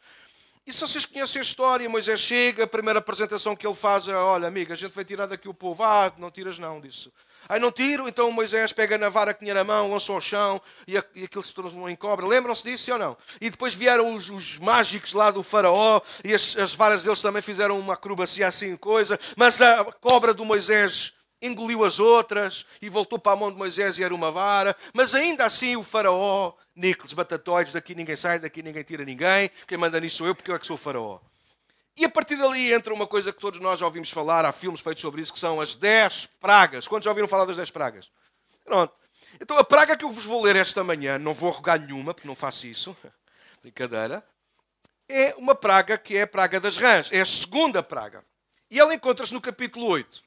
[0.64, 4.14] E se vocês conhecem a história, Moisés chega, a primeira apresentação que ele faz é:
[4.14, 5.83] Olha, amiga, a gente vai tirar daqui o povo.
[5.83, 7.11] Ah, não tiras, não, disse.
[7.48, 10.62] Aí não tiro, então Moisés pega na vara que tinha na mão, lançou ao chão
[10.87, 12.25] e, aquilo se transformou em cobra.
[12.27, 13.16] Lembram-se disso, ou não?
[13.40, 17.42] E depois vieram os, os mágicos lá do faraó e as, as, varas deles também
[17.42, 19.18] fizeram uma acrobacia assim, coisa.
[19.37, 23.98] Mas a cobra do Moisés engoliu as outras e voltou para a mão de Moisés
[23.98, 24.74] e era uma vara.
[24.94, 29.50] Mas ainda assim o faraó, Nicolas, batatóides, daqui ninguém sai, daqui ninguém tira ninguém.
[29.66, 31.18] Quem manda nisso sou eu, porque eu é que sou o faraó.
[31.96, 34.81] E a partir dali entra uma coisa que todos nós já ouvimos falar, há filmes
[34.81, 36.88] feitos sobre isso, que são as 10 pragas.
[36.88, 38.11] Quantos já ouviram falar das 10 pragas?
[38.64, 38.94] Pronto.
[39.40, 42.28] Então a praga que eu vos vou ler esta manhã, não vou rogar nenhuma, porque
[42.28, 42.96] não faço isso,
[43.61, 44.24] brincadeira,
[45.09, 47.11] é uma praga que é a praga das rãs.
[47.12, 48.24] É a segunda praga.
[48.70, 50.22] E ela encontra-se no capítulo 8.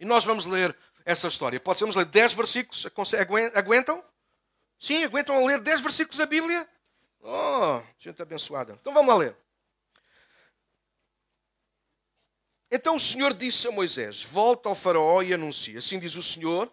[0.00, 1.60] E nós vamos ler essa história.
[1.60, 2.86] Pode ser, ler 10 versículos.
[3.54, 4.02] Aguentam?
[4.78, 6.66] Sim, aguentam a ler 10 versículos da Bíblia?
[7.20, 8.72] Oh, gente abençoada.
[8.80, 9.36] Então vamos lá ler.
[12.70, 15.78] Então o Senhor disse a Moisés: Volta ao Faraó e anuncia.
[15.78, 16.72] Assim diz o Senhor: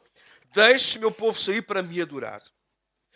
[0.53, 2.41] Deixe meu povo sair para me adorar.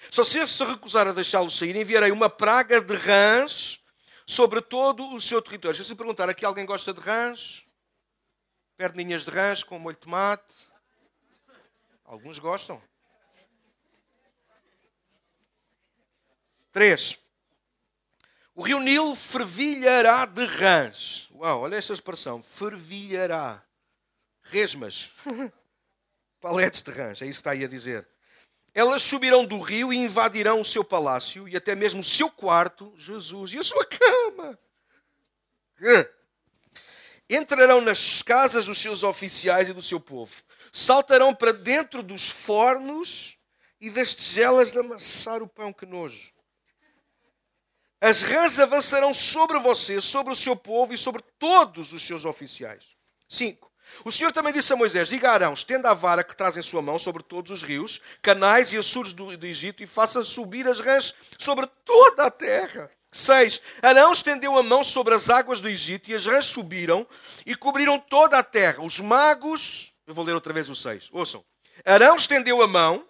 [0.10, 3.80] Se você se recusar a deixá-lo sair, enviarei uma praga de rãs
[4.26, 5.82] sobre todo o seu território.
[5.82, 7.64] Se perguntar aqui, alguém gosta de rãs?
[8.82, 10.56] Perninhas de rãs com molho de tomate?
[12.04, 12.82] Alguns gostam.
[16.72, 17.20] Três.
[18.56, 21.30] O rio Nilo fervilhará de rãs.
[21.32, 22.42] Uau, olha esta expressão.
[22.42, 23.64] Fervilhará.
[24.42, 25.12] Resmas.
[26.42, 28.08] Paletes de rãs, é isso que está aí a dizer.
[28.74, 32.92] Elas subirão do rio e invadirão o seu palácio e até mesmo o seu quarto,
[32.98, 34.58] Jesus, e a sua cama.
[37.34, 40.34] Entrarão nas casas dos seus oficiais e do seu povo.
[40.74, 43.38] Saltarão para dentro dos fornos
[43.80, 45.72] e das tigelas de amassar o pão.
[45.72, 46.34] Que nojo.
[48.02, 52.98] As rãs avançarão sobre você, sobre o seu povo e sobre todos os seus oficiais.
[53.30, 53.72] 5.
[54.04, 56.62] O Senhor também disse a Moisés: Diga a Arão, estenda a vara que traz em
[56.62, 60.68] sua mão sobre todos os rios, canais e açudes do, do Egito e faça subir
[60.68, 62.92] as rãs sobre toda a terra.
[63.12, 63.62] 6.
[63.82, 67.06] Arão estendeu a mão sobre as águas do Egito e as rãs subiram
[67.46, 68.82] e cobriram toda a terra.
[68.84, 69.94] Os magos.
[70.08, 71.10] Eu vou ler outra vez o 6.
[71.12, 71.44] Ouçam.
[71.86, 73.06] Arão estendeu a mão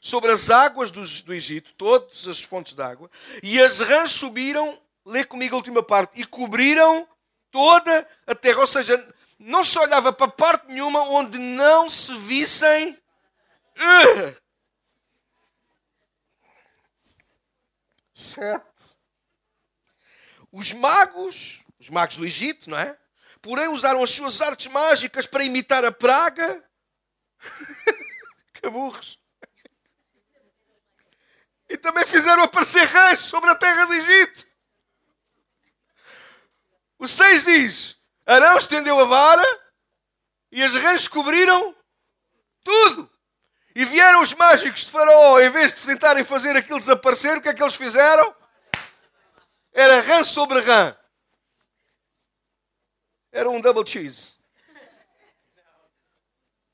[0.00, 3.08] sobre as águas do, do Egito, todas as fontes de água,
[3.40, 7.06] e as rãs subiram, lê comigo a última parte, e cobriram
[7.52, 8.60] toda a terra.
[8.60, 12.98] Ou seja, não se olhava para parte nenhuma onde não se vissem.
[13.76, 14.42] Uh!
[18.12, 18.71] Sete.
[20.52, 22.96] Os magos, os magos do Egito, não é?
[23.40, 26.62] Porém, usaram as suas artes mágicas para imitar a praga.
[28.54, 29.18] que burros.
[31.68, 34.46] E também fizeram aparecer rãs sobre a terra do Egito.
[36.98, 37.96] O 6 diz:
[38.26, 39.60] Arão estendeu a vara
[40.52, 41.74] E as rãs cobriram
[42.62, 43.10] tudo.
[43.74, 47.48] E vieram os mágicos de Faraó, em vez de tentarem fazer aquilo desaparecer, o que
[47.48, 48.36] é que eles fizeram?
[49.72, 50.96] Era rã sobre rã.
[53.30, 54.36] Era um double cheese.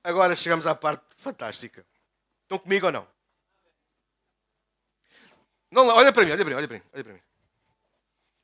[0.02, 1.86] Agora chegamos à parte fantástica.
[2.42, 3.08] Estão comigo ou não?
[5.70, 6.84] Não, olha para mim, olha para mim, olha para mim.
[6.92, 7.22] Olha para mim.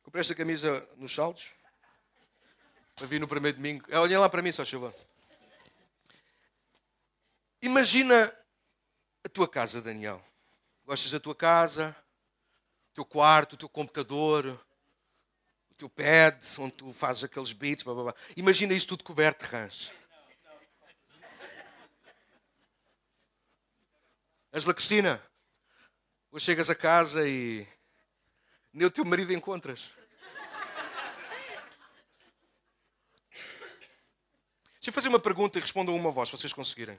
[0.02, 1.52] Comprei esta camisa nos saldos.
[2.94, 3.84] Para vir no primeiro domingo.
[3.88, 4.94] É, olhem lá para mim, só chuva.
[7.60, 8.32] Imagina
[9.24, 10.22] a tua casa, Daniel.
[10.84, 11.96] Gostas da tua casa?
[12.94, 14.46] Teu quarto, o teu computador,
[15.70, 18.14] o teu pad, onde tu fazes aqueles beats, blá, blá, blá.
[18.36, 19.92] Imagina isso tudo coberto de rãs.
[24.52, 25.20] Angela Cristina,
[26.30, 27.66] hoje chegas a casa e
[28.72, 29.90] nem o teu marido encontras.
[34.74, 36.96] Deixa eu fazer uma pergunta e respondam uma voz, se vocês conseguirem.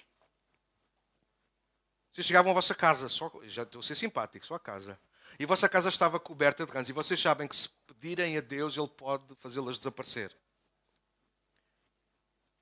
[2.12, 5.00] Vocês chegavam à vossa casa, só, já estou a ser simpático, só a casa.
[5.38, 6.88] E vossa casa estava coberta de rãs.
[6.88, 10.36] E vocês sabem que se pedirem a Deus, Ele pode fazê-las desaparecer.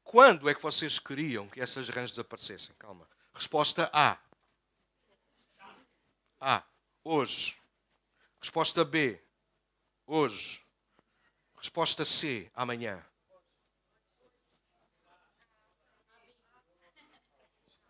[0.03, 2.75] Quando é que vocês queriam que essas rãs desaparecessem?
[2.77, 3.07] Calma.
[3.33, 4.17] Resposta A.
[6.39, 6.63] A.
[7.03, 7.57] Hoje.
[8.39, 9.21] Resposta B.
[10.05, 10.61] Hoje.
[11.57, 12.51] Resposta C.
[12.53, 13.03] Amanhã.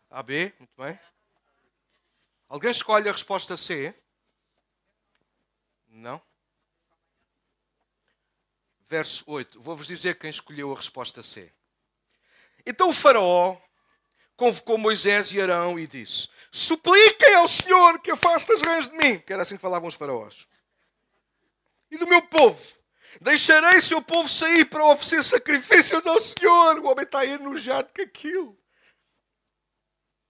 [0.10, 0.54] A, B.
[0.60, 1.00] Muito bem.
[2.48, 3.96] Alguém escolhe a resposta C?
[5.94, 6.20] Não?
[8.88, 9.62] Verso 8.
[9.62, 11.52] Vou-vos dizer quem escolheu a resposta C.
[12.66, 13.58] Então o Faraó
[14.36, 19.20] convocou Moisés e Arão e disse: Supliquem ao Senhor que afaste as rãs de mim.
[19.20, 20.48] Que era assim que falavam os faraós.
[21.92, 22.62] E do meu povo.
[23.22, 26.80] Deixarei seu povo sair para oferecer sacrifícios ao Senhor.
[26.80, 28.58] O homem está enojado com aquilo.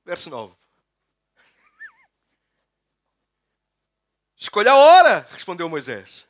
[0.03, 0.62] Verso 9.
[4.43, 6.27] Escolha a hora, respondeu Moisés.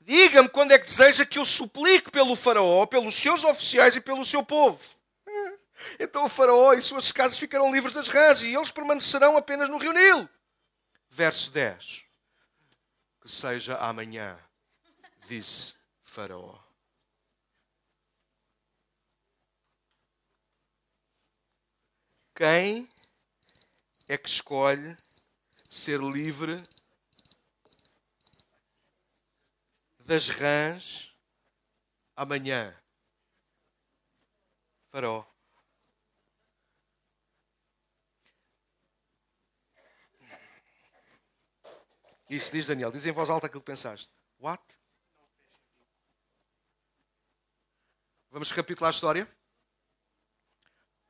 [0.00, 4.24] Diga-me quando é que deseja que eu suplique pelo Faraó, pelos seus oficiais e pelo
[4.24, 4.82] seu povo.
[6.00, 9.78] Então o Faraó e suas casas ficarão livres das rãs e eles permanecerão apenas no
[9.78, 10.28] Rio Nilo.
[11.08, 12.04] Verso 10.
[13.22, 14.36] Que seja amanhã,
[15.28, 15.72] disse
[16.02, 16.58] Faraó.
[22.34, 22.92] Quem
[24.08, 24.96] é que escolhe
[25.78, 26.68] ser livre
[30.00, 31.14] das rãs
[32.16, 32.76] amanhã?
[34.90, 35.24] Faraó.
[42.28, 42.90] Isso diz Daniel.
[42.90, 44.10] Diz em voz alta aquilo que pensaste.
[44.38, 44.62] What?
[48.30, 49.26] Vamos recapitular a história?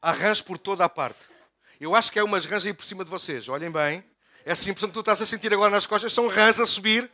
[0.03, 1.29] Rãs por toda a parte.
[1.81, 3.49] Eu acho que é umas rãs aí por cima de vocês.
[3.49, 4.18] Olhem bem.
[4.45, 7.11] É assim, portanto, tu estás a sentir agora nas costas, são rãs a subir.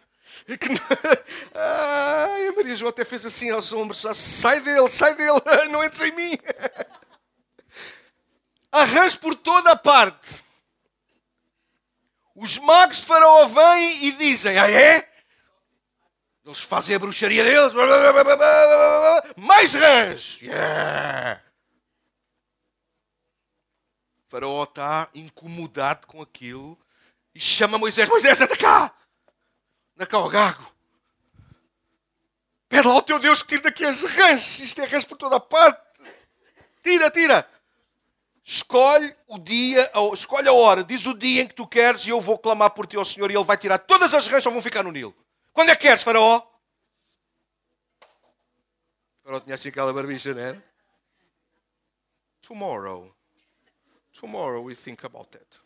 [1.55, 4.05] Ai, a Maria João até fez assim aos ombros.
[4.15, 6.39] Sai dele, sai dele, não entres em mim.
[8.73, 10.43] Rãs por toda a parte.
[12.35, 15.09] Os magos de Faraó vêm e dizem: Ah, é?
[16.45, 17.73] Eles fazem a bruxaria deles.
[19.37, 20.43] Mais rãs!
[20.43, 21.41] Yeah!
[24.29, 26.77] Faraó está incomodado com aquilo
[27.35, 28.95] e chama Moisés: Moisés, anda cá!
[29.97, 30.73] Anda cá, o gago!
[32.69, 34.61] Pede lá ao teu Deus que tire daqui as rãs!
[34.61, 35.81] Isto é rãs por toda a parte!
[36.83, 37.49] Tira, tira!
[38.47, 42.21] Escolhe o dia, escolhe a hora, diz o dia em que tu queres e eu
[42.21, 44.61] vou clamar por ti ao Senhor e Ele vai tirar todas as rãs, só vão
[44.61, 45.17] ficar no Nilo.
[45.51, 46.43] Quando é que queres, Faraó?
[49.23, 50.63] Faraó tinha assim aquela barbicha, não é?
[52.43, 53.17] Tomorrow.
[54.13, 55.64] Tomorrow we think about that.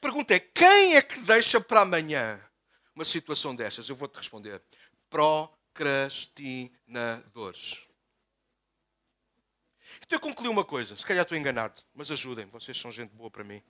[0.00, 2.40] Pergunta é: quem é que deixa para amanhã
[2.94, 3.88] uma situação destas?
[3.88, 4.62] Eu vou-te responder:
[5.08, 7.84] procrastinadores.
[10.00, 13.30] Então eu concluí uma coisa, se calhar estou enganado, mas ajudem, vocês são gente boa
[13.30, 13.62] para mim.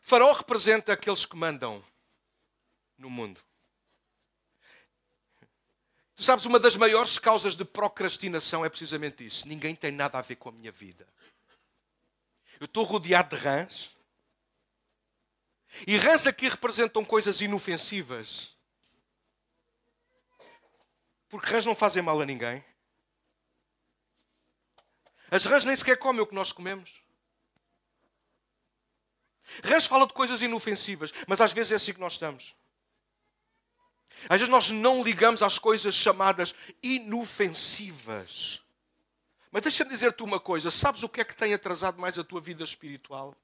[0.00, 1.84] Faraó representa aqueles que mandam
[2.96, 3.40] no mundo.
[6.14, 9.48] Tu sabes, uma das maiores causas de procrastinação é precisamente isso.
[9.48, 11.06] Ninguém tem nada a ver com a minha vida.
[12.60, 13.90] Eu estou rodeado de rãs.
[15.86, 18.54] E rãs aqui representam coisas inofensivas.
[21.28, 22.62] Porque rãs não fazem mal a ninguém.
[25.30, 27.00] As rãs nem sequer comem o que nós comemos.
[29.64, 32.54] Rãs fala de coisas inofensivas, mas às vezes é assim que nós estamos.
[34.28, 38.60] Às vezes nós não ligamos às coisas chamadas inofensivas.
[39.50, 42.40] Mas deixa-me dizer-te uma coisa: sabes o que é que tem atrasado mais a tua
[42.40, 43.34] vida espiritual?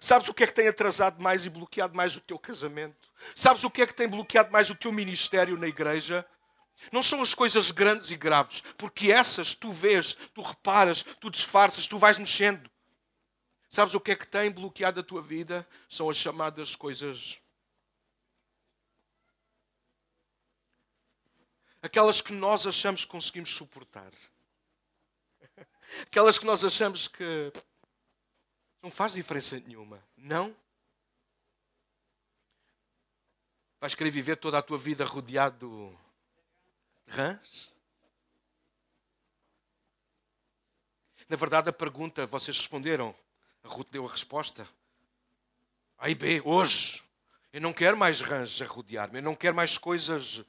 [0.00, 3.10] Sabes o que é que tem atrasado mais e bloqueado mais o teu casamento?
[3.34, 6.26] Sabes o que é que tem bloqueado mais o teu ministério na igreja?
[6.92, 11.86] Não são as coisas grandes e graves, porque essas tu vês, tu reparas, tu disfarças,
[11.86, 12.70] tu vais mexendo.
[13.68, 15.66] Sabes o que é que tem bloqueado a tua vida?
[15.88, 17.38] São as chamadas coisas.
[21.82, 24.10] Aquelas que nós achamos que conseguimos suportar.
[26.02, 27.52] Aquelas que nós achamos que
[28.82, 30.02] não faz diferença nenhuma.
[30.16, 30.54] Não.
[33.80, 35.98] Vais querer viver toda a tua vida rodeado
[37.06, 37.70] de rãs?
[41.28, 43.14] Na verdade, a pergunta, vocês responderam.
[43.62, 44.68] A Ruth deu a resposta.
[45.96, 47.02] A e B, hoje.
[47.52, 49.18] Eu não quero mais rãs a rodear-me.
[49.18, 50.44] Eu não quero mais coisas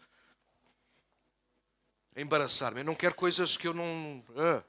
[2.15, 2.81] a embaraçar-me.
[2.81, 4.23] Eu não quero coisas que eu não.
[4.37, 4.63] Ah.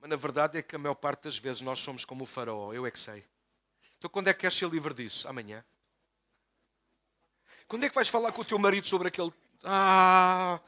[0.00, 2.72] Mas na verdade é que a maior parte das vezes nós somos como o faraó,
[2.72, 3.24] eu é que sei.
[3.96, 5.26] Então quando é que queres ser livre disso?
[5.28, 5.64] Amanhã.
[7.66, 9.32] Quando é que vais falar com o teu marido sobre aquele.
[9.64, 10.60] Ah!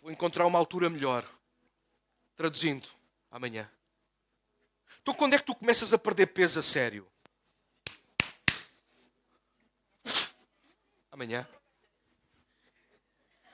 [0.00, 1.26] Vou encontrar uma altura melhor.
[2.36, 2.88] Traduzindo,
[3.30, 3.70] amanhã.
[5.02, 7.06] Então quando é que tu começas a perder peso a sério?
[11.10, 11.46] Amanhã.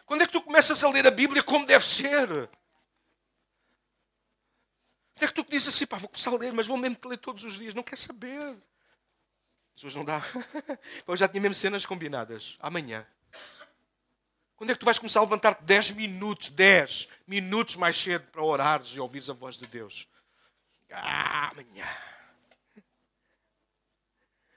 [0.04, 2.48] Quando é que tu começas a ler a Bíblia como deve ser?
[5.16, 7.42] Até que tu dizes assim, pá, vou começar a ler, mas vou mesmo ler todos
[7.42, 7.72] os dias.
[7.72, 8.54] Não quer saber.
[9.82, 10.20] Hoje não dá.
[11.08, 12.54] Eu já tinha mesmo cenas combinadas.
[12.60, 13.06] Amanhã.
[14.56, 18.42] Quando é que tu vais começar a levantar-te 10 minutos, 10 minutos mais cedo para
[18.42, 20.06] orares e ouvires a voz de Deus?
[20.90, 21.86] Ah, amanhã.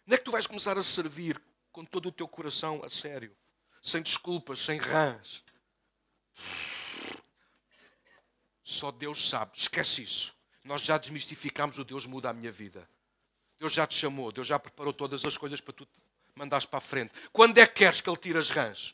[0.03, 1.41] Quando é que tu vais começar a servir
[1.71, 3.35] com todo o teu coração a sério?
[3.81, 5.43] Sem desculpas, sem rãs.
[8.63, 9.57] Só Deus sabe.
[9.57, 10.38] Esquece isso.
[10.69, 12.87] Nós já desmistificamos o Deus muda a minha vida.
[13.57, 15.87] Deus já te chamou, Deus já preparou todas as coisas para tu
[16.35, 17.11] mandares para a frente.
[17.33, 18.93] Quando é que queres que Ele tire as rãs?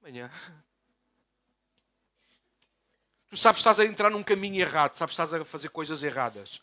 [0.00, 0.30] Amanhã.
[3.28, 6.04] Tu sabes que estás a entrar num caminho errado, sabes que estás a fazer coisas
[6.04, 6.62] erradas.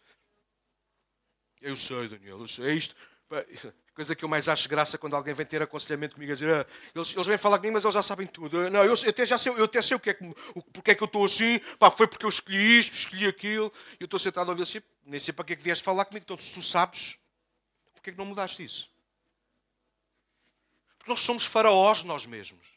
[1.60, 2.66] Eu sei, Daniel, eu sei.
[2.66, 2.96] É isto
[3.94, 6.66] coisa que eu mais acho graça quando alguém vem ter aconselhamento comigo a dizer ah,
[6.96, 8.70] eles, eles vêm falar comigo, mas eles já sabem tudo.
[8.70, 10.24] Não, eu, eu, até já sei, eu até sei o que é que,
[10.56, 13.72] o, porque é que eu estou assim, pá, foi porque eu escolhi isto, escolhi aquilo,
[14.00, 16.06] e eu estou sentado a ouvir assim, nem sei para que é que vieste falar
[16.06, 17.18] comigo, então se tu sabes,
[17.94, 18.90] porque é que não mudaste isso?
[20.98, 22.68] Porque nós somos faraós nós mesmos.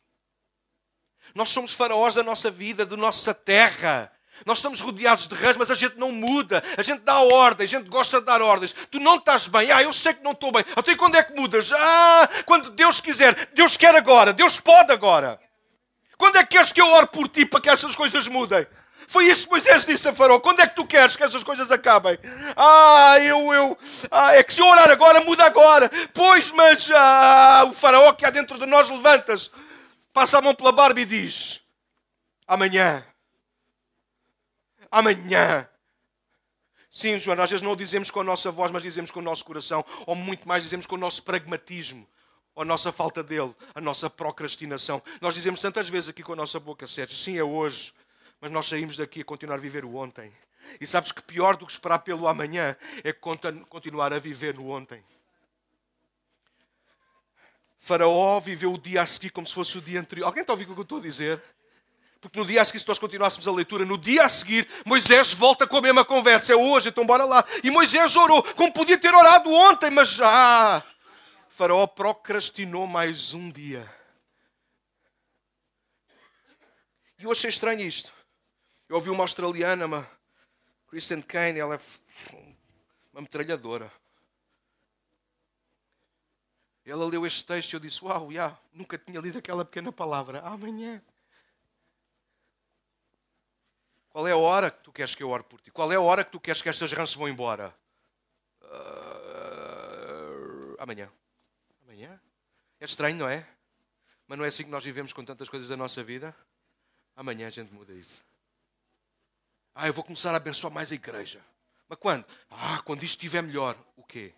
[1.34, 4.12] Nós somos faraós da nossa vida, da nossa terra.
[4.44, 6.62] Nós estamos rodeados de rãs, mas a gente não muda.
[6.76, 8.74] A gente dá ordem, a gente gosta de dar ordens.
[8.90, 9.70] Tu não estás bem.
[9.70, 10.64] Ah, eu sei que não estou bem.
[10.74, 11.70] Até quando é que mudas?
[11.72, 13.50] Ah, quando Deus quiser.
[13.54, 14.32] Deus quer agora.
[14.32, 15.40] Deus pode agora.
[16.18, 18.66] Quando é que queres que eu ore por ti para que essas coisas mudem?
[19.06, 20.40] Foi isso que Moisés disse a Faraó.
[20.40, 22.18] Quando é que tu queres que essas coisas acabem?
[22.56, 23.78] Ah, eu, eu.
[24.10, 25.90] Ah, é que se eu orar agora, muda agora.
[26.14, 29.50] Pois, mas ah, o Faraó que há dentro de nós levanta-se,
[30.12, 31.60] passa a mão pela barba e diz:
[32.46, 33.04] Amanhã
[34.92, 35.68] amanhã.
[36.90, 39.22] Sim, João, às vezes não o dizemos com a nossa voz, mas dizemos com o
[39.22, 42.06] nosso coração, ou muito mais dizemos com o nosso pragmatismo,
[42.54, 45.02] ou a nossa falta dele, a nossa procrastinação.
[45.20, 47.94] Nós dizemos tantas vezes aqui com a nossa boca certa, sim, é hoje,
[48.38, 50.30] mas nós saímos daqui a continuar a viver o ontem.
[50.78, 55.02] E sabes que pior do que esperar pelo amanhã é continuar a viver no ontem.
[57.78, 60.26] Faraó viveu o dia a seguir como se fosse o dia anterior.
[60.26, 61.42] Alguém está a ouvir o que eu estou a dizer?
[62.22, 65.32] Porque no dia a seguir, se nós continuássemos a leitura, no dia a seguir, Moisés
[65.32, 66.52] volta com a mesma conversa.
[66.52, 67.44] É hoje, então bora lá.
[67.64, 70.84] E Moisés orou, como podia ter orado ontem, mas já.
[71.48, 73.92] Faraó procrastinou mais um dia.
[77.18, 78.14] E eu achei estranho isto.
[78.88, 80.08] Eu ouvi uma australiana, uma
[80.86, 81.80] Kristen Kane, ela é
[83.12, 83.92] uma metralhadora.
[86.86, 88.28] Ela leu este texto e eu disse: Uau,
[88.72, 90.40] nunca tinha lido aquela pequena palavra.
[90.42, 91.02] Amanhã.
[94.12, 95.70] Qual é a hora que tu queres que eu ore por ti?
[95.70, 97.74] Qual é a hora que tu queres que estas rãs vão embora?
[98.60, 101.10] Uh, amanhã.
[101.82, 102.20] Amanhã?
[102.78, 103.48] É estranho, não é?
[104.28, 106.36] Mas não é assim que nós vivemos com tantas coisas da nossa vida?
[107.16, 108.22] Amanhã a gente muda isso.
[109.74, 111.40] Ah, eu vou começar a abençoar mais a igreja.
[111.88, 112.26] Mas quando?
[112.50, 113.78] Ah, quando isto estiver melhor.
[113.96, 114.34] O quê?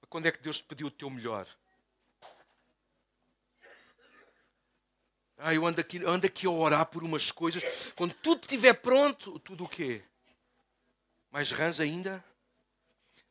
[0.00, 1.46] Mas quando é que Deus te pediu o teu melhor?
[5.38, 7.62] Ah, eu ando aqui, ando aqui a orar por umas coisas.
[7.94, 10.02] Quando tudo estiver pronto, tudo o quê?
[11.30, 12.24] Mais rãs ainda?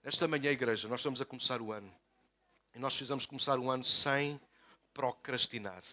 [0.03, 1.93] Esta manhã, igreja, nós estamos a começar o ano.
[2.73, 4.39] E nós precisamos começar o ano sem
[4.93, 5.83] procrastinar.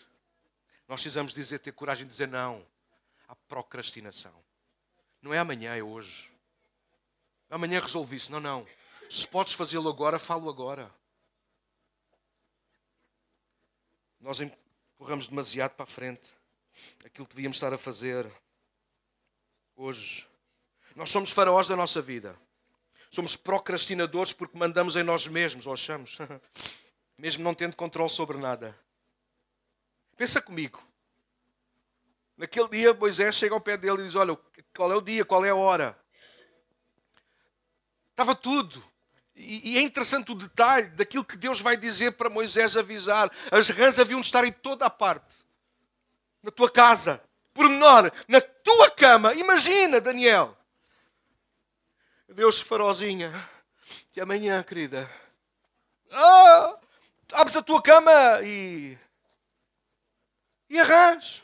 [0.87, 2.65] Nós precisamos dizer, ter coragem de dizer não
[3.27, 4.35] à procrastinação.
[5.21, 6.31] Não é amanhã, é hoje.
[7.51, 8.31] Amanhã resolvi isso.
[8.31, 8.67] Não, não.
[9.11, 10.95] Se podes fazê-lo agora, falo agora.
[14.21, 14.41] Nós
[14.95, 16.33] empurramos demasiado para a frente
[17.05, 18.31] aquilo que devíamos estar a fazer
[19.77, 20.27] hoje.
[20.95, 22.39] Nós somos faraós da nossa vida.
[23.11, 26.19] Somos procrastinadores porque mandamos em nós mesmos, ou achamos,
[27.19, 28.79] mesmo não tendo controle sobre nada.
[30.17, 30.83] Pensa comigo.
[32.37, 34.37] Naquele dia, Moisés chega ao pé dele e diz: Olha,
[34.75, 35.99] qual é o dia, qual é a hora?
[38.11, 38.83] Estava tudo.
[39.37, 43.31] E, é interessante o detalhe daquilo que Deus vai dizer para Moisés avisar.
[43.51, 45.37] As rãs haviam de estar em toda a parte.
[46.43, 47.23] Na tua casa,
[47.53, 49.35] por menor, na tua cama.
[49.35, 50.57] Imagina, Daniel.
[52.29, 53.33] Deus farozinha.
[54.11, 55.11] Até amanhã, querida.
[56.13, 56.79] Ah,
[57.33, 58.13] abres a tua cama
[58.43, 58.97] e.
[60.71, 61.43] E arrans.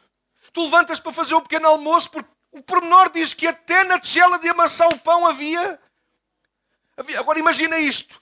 [0.53, 4.38] Tu levantas para fazer o pequeno almoço, porque o pormenor diz que até na tigela
[4.38, 5.80] de amassar o pão havia.
[6.97, 8.20] Agora imagina isto.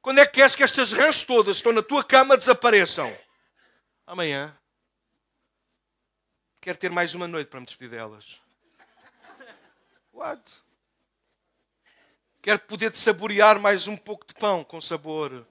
[0.00, 3.14] Quando é que queres que estas rãs todas que estão na tua cama desapareçam?
[4.06, 4.56] Amanhã.
[6.60, 8.40] Quero ter mais uma noite para me despedir delas.
[10.12, 10.42] What?
[12.42, 15.46] Quero poder saborear mais um pouco de pão com sabor.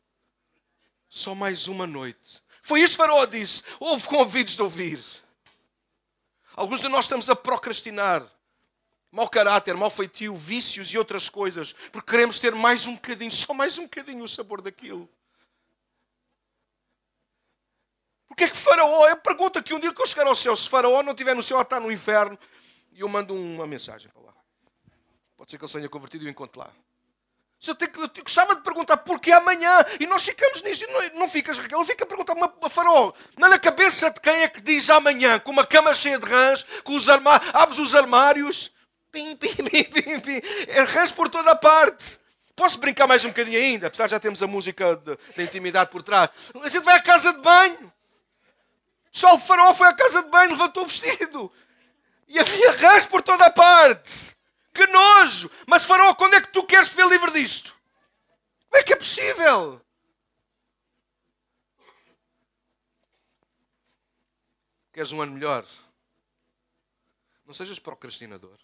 [1.07, 2.41] Só mais uma noite.
[2.61, 3.63] Foi isso que Faraó disse.
[3.79, 5.03] Houve convites de ouvir.
[6.55, 8.27] Alguns de nós estamos a procrastinar.
[9.12, 11.74] Mau caráter, mau feitio, vícios e outras coisas.
[11.91, 15.10] Porque queremos ter mais um bocadinho, só mais um bocadinho o sabor daquilo.
[18.28, 20.70] Porque é que Faraó, eu pergunto aqui um dia que eu chegar ao céu, se
[20.70, 22.38] Faraó não estiver no céu, está no inferno,
[22.91, 24.34] e eu mando uma mensagem para lá.
[25.36, 26.72] Pode ser que ele tenha convertido e o encontre lá.
[27.68, 30.86] Eu, tenho, eu gostava de perguntar porquê amanhã e nós ficamos nisto.
[30.89, 33.14] Não, não ficas, Raquel, fica a perguntar uma farol.
[33.38, 36.66] Não na cabeça de quem é que diz amanhã, com uma cama cheia de rãs,
[36.84, 38.72] com os armários, abres os armários,
[39.12, 42.20] pim, pim, pim, pim, pim, é rãs por toda a parte.
[42.55, 46.03] Posso brincar mais um bocadinho ainda, apesar de já temos a música da intimidade por
[46.03, 46.30] trás.
[46.62, 47.93] A gente vai à casa de banho.
[49.12, 51.51] Só o farol foi à casa de banho, levantou o vestido.
[52.28, 54.38] E havia rãs por toda a parte.
[54.74, 55.49] Que nojo!
[55.66, 57.76] Mas Faraó, quando é que tu queres ver livre disto?
[58.70, 59.82] Como é que é possível?
[64.93, 65.66] Queres um ano melhor?
[67.45, 68.57] Não sejas procrastinador.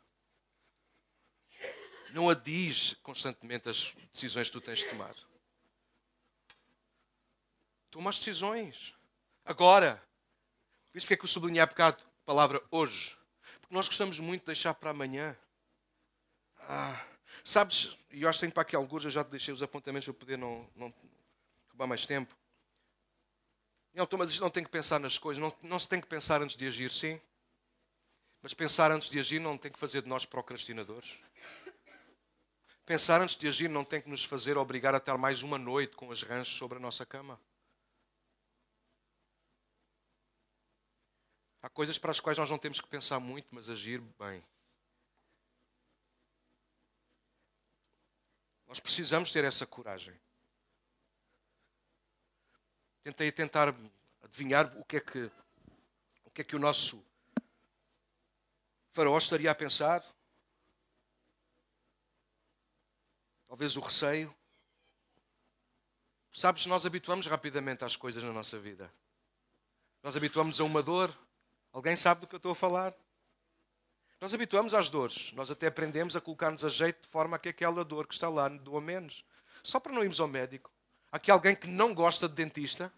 [2.16, 5.14] Não adies constantemente as decisões que tu tens de tomar.
[7.92, 8.96] Toma as decisões.
[9.44, 10.02] Agora.
[10.90, 13.18] Por isso é que eu sublinhei há bocado a palavra hoje.
[13.60, 15.38] Porque nós gostamos muito de deixar para amanhã.
[16.60, 17.06] Ah,
[17.44, 20.06] sabes, e eu acho que tenho para aqui alguns, eu já te deixei os apontamentos
[20.06, 20.94] para poder não, não
[21.68, 22.34] roubar mais tempo.
[23.94, 26.42] Não, mas isto não tem que pensar nas coisas, não, não se tem que pensar
[26.42, 27.20] antes de agir, sim.
[28.42, 31.20] Mas pensar antes de agir não tem que fazer de nós procrastinadores.
[32.86, 35.96] Pensar antes de agir não tem que nos fazer obrigar a estar mais uma noite
[35.96, 37.42] com as rãs sobre a nossa cama.
[41.64, 44.46] Há coisas para as quais nós não temos que pensar muito, mas agir bem.
[48.68, 50.14] Nós precisamos ter essa coragem.
[53.02, 53.74] Tentei tentar
[54.22, 55.32] adivinhar o que é que
[56.24, 57.04] o que é que o nosso
[58.92, 60.06] faraó estaria a pensar.
[63.48, 64.34] Talvez o receio.
[66.34, 68.92] Sabes, nós habituamos rapidamente às coisas na nossa vida.
[70.04, 71.16] Nós habituamos a uma dor.
[71.72, 72.94] Alguém sabe do que eu estou a falar?
[74.20, 77.84] Nós habituamos às dores, nós até aprendemos a colocar-nos a jeito de forma que aquela
[77.84, 79.24] dor que está lá doa menos.
[79.62, 80.72] Só para não irmos ao médico.
[81.12, 82.92] Há aqui alguém que não gosta de dentista?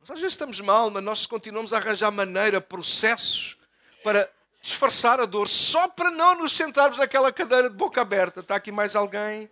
[0.00, 3.56] Nós às vezes estamos mal, mas nós continuamos a arranjar maneira, processos
[4.04, 4.30] para
[4.66, 8.40] disfarçar a dor, só para não nos sentarmos naquela cadeira de boca aberta.
[8.40, 9.48] Está aqui mais alguém?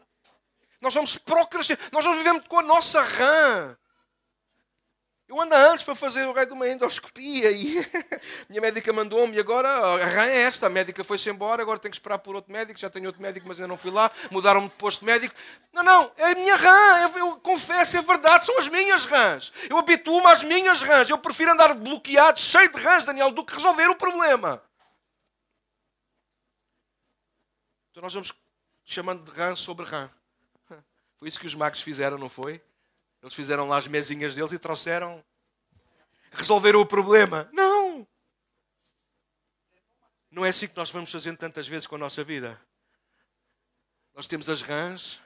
[0.80, 3.76] Nós vamos procrastinar, nós não vivemos com a nossa rã.
[5.26, 7.84] Eu ando antes para fazer o rei de uma endoscopia e
[8.46, 10.66] minha médica mandou-me agora a rã é esta.
[10.66, 12.78] A médica foi-se embora, agora tenho que esperar por outro médico.
[12.78, 14.10] Já tenho outro médico, mas eu não fui lá.
[14.30, 15.34] Mudaram-me de posto médico.
[15.72, 17.00] Não, não, é a minha rã.
[17.04, 19.50] Eu, eu confesso, é verdade, são as minhas rãs.
[19.70, 21.08] Eu habituo-me às minhas rãs.
[21.08, 24.62] Eu prefiro andar bloqueado, cheio de rãs, Daniel, do que resolver o problema.
[27.94, 28.32] Então nós vamos
[28.84, 30.10] chamando de rã sobre rã.
[31.16, 32.60] Foi isso que os magos fizeram, não foi?
[33.22, 35.24] Eles fizeram lá as mesinhas deles e trouxeram.
[36.32, 37.48] Resolveram o problema.
[37.52, 38.04] Não!
[40.28, 42.60] Não é assim que nós vamos fazendo tantas vezes com a nossa vida.
[44.12, 45.22] Nós temos as rãs,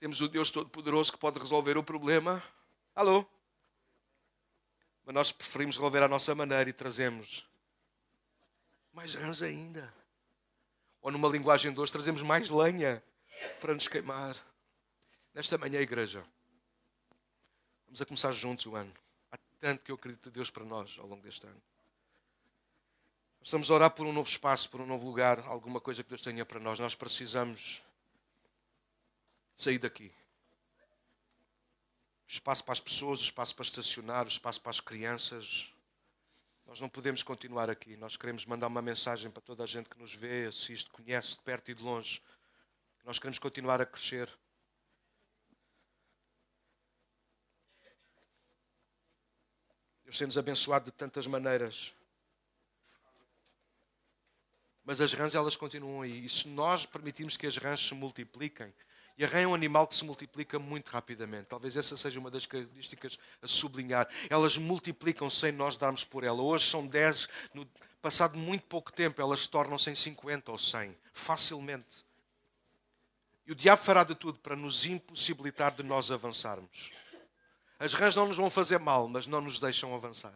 [0.00, 2.42] Temos o Deus Todo-Poderoso que pode resolver o problema.
[2.96, 3.24] Alô?
[5.04, 7.46] Mas nós preferimos resolver à nossa maneira e trazemos
[8.92, 9.99] mais rãs ainda.
[11.02, 13.02] Ou numa linguagem de hoje, trazemos mais lenha
[13.60, 14.36] para nos queimar.
[15.32, 16.24] Nesta manhã, igreja,
[17.86, 18.92] vamos a começar juntos o ano.
[19.30, 21.62] Há tanto que eu acredito em Deus para nós ao longo deste ano.
[23.42, 26.20] Estamos a orar por um novo espaço, por um novo lugar, alguma coisa que Deus
[26.20, 26.78] tenha para nós.
[26.78, 27.82] Nós precisamos
[29.56, 30.12] sair daqui.
[32.28, 35.69] Espaço para as pessoas, espaço para estacionar, espaço para as crianças.
[36.70, 37.96] Nós não podemos continuar aqui.
[37.96, 41.40] Nós queremos mandar uma mensagem para toda a gente que nos vê, assiste, conhece de
[41.40, 42.22] perto e de longe.
[43.04, 44.30] Nós queremos continuar a crescer.
[50.04, 51.92] Deus tem-nos abençoado de tantas maneiras.
[54.84, 56.24] Mas as rãs, elas continuam aí.
[56.24, 58.72] E se nós permitirmos que as rãs se multipliquem,
[59.16, 61.46] e a rã é um animal que se multiplica muito rapidamente.
[61.46, 64.08] Talvez essa seja uma das características a sublinhar.
[64.28, 66.40] Elas multiplicam sem nós darmos por ela.
[66.40, 67.66] Hoje são 10, no
[68.00, 72.04] passado muito pouco tempo, elas se tornam-se em 50 ou 100, facilmente.
[73.46, 76.90] E o diabo fará de tudo para nos impossibilitar de nós avançarmos.
[77.78, 80.34] As rãs não nos vão fazer mal, mas não nos deixam avançar.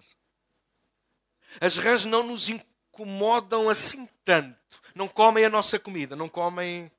[1.60, 4.82] As rãs não nos incomodam assim tanto.
[4.94, 6.90] Não comem a nossa comida, não comem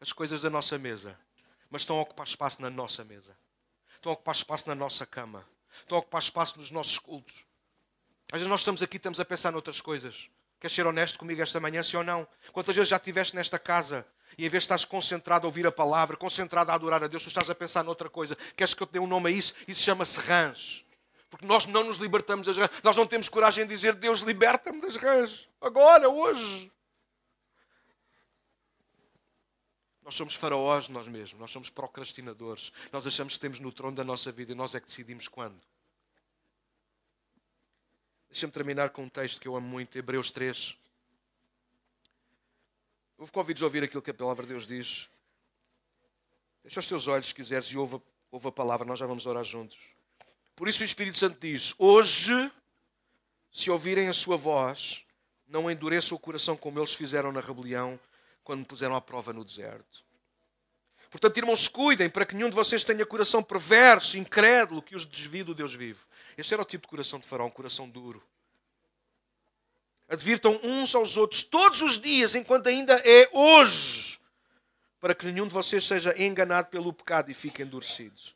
[0.00, 1.18] as coisas da nossa mesa,
[1.70, 3.36] mas estão a ocupar espaço na nossa mesa.
[3.94, 5.46] Estão a ocupar espaço na nossa cama.
[5.80, 7.44] Estão a ocupar espaço nos nossos cultos.
[8.32, 10.28] Às vezes nós estamos aqui estamos a pensar noutras coisas.
[10.58, 12.26] Queres ser honesto comigo esta manhã, sim ou não?
[12.52, 14.06] Quantas vezes já estiveste nesta casa
[14.38, 17.22] e em vez de estás concentrado a ouvir a palavra, concentrado a adorar a Deus,
[17.22, 18.36] tu estás a pensar noutra coisa.
[18.56, 19.54] Queres que eu te dê um nome a isso?
[19.66, 20.84] Isso chama-se rãs.
[21.28, 22.70] Porque nós não nos libertamos das rãs.
[22.82, 25.48] Nós não temos coragem de dizer, Deus, liberta-me das rãs.
[25.60, 26.70] Agora, hoje.
[30.02, 31.40] Nós somos faraós nós mesmos.
[31.40, 32.72] Nós somos procrastinadores.
[32.92, 35.60] Nós achamos que temos no trono da nossa vida e nós é que decidimos quando.
[38.30, 40.76] Deixa-me terminar com um texto que eu amo muito, Hebreus 3.
[43.18, 45.08] Eu convido a ouvir aquilo que a palavra de Deus diz.
[46.62, 49.44] Deixa os teus olhos, se quiseres, e ouve, ouve a palavra, nós já vamos orar
[49.44, 49.78] juntos.
[50.54, 52.52] Por isso o Espírito Santo diz: Hoje,
[53.50, 55.04] se ouvirem a sua voz,
[55.46, 57.98] não endureçam o coração como eles fizeram na rebelião,
[58.50, 60.04] quando me puseram à prova no deserto.
[61.08, 65.44] Portanto, irmãos, cuidem para que nenhum de vocês tenha coração perverso, incrédulo, que os desvie
[65.44, 66.04] do Deus vivo.
[66.36, 68.20] Este era o tipo de coração de Faraó, um coração duro.
[70.08, 74.18] Advirtam uns aos outros todos os dias, enquanto ainda é hoje,
[74.98, 78.34] para que nenhum de vocês seja enganado pelo pecado e fique endurecidos.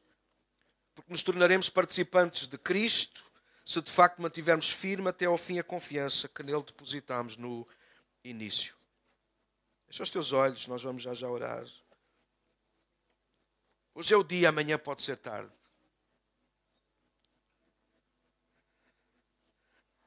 [0.94, 3.24] Porque nos tornaremos participantes de Cristo
[3.64, 7.66] se de facto mantivermos firme até ao fim a confiança que nele depositamos no
[8.22, 8.76] início.
[9.94, 11.64] Fecha os teus olhos, nós vamos já já orar.
[13.94, 15.52] Hoje é o dia, amanhã pode ser tarde.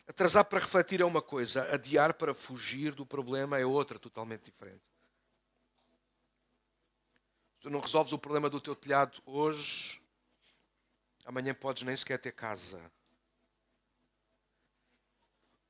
[0.06, 4.84] Atrasar para refletir é uma coisa, adiar para fugir do problema é outra, totalmente diferente.
[7.54, 10.02] Se tu não resolves o problema do teu telhado hoje,
[11.24, 12.92] amanhã podes nem sequer ter casa.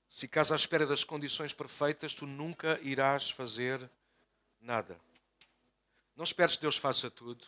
[0.10, 3.88] Se ficas à espera das condições perfeitas, tu nunca irás fazer
[4.68, 5.00] nada.
[6.14, 7.48] Não esperes que Deus faça tudo.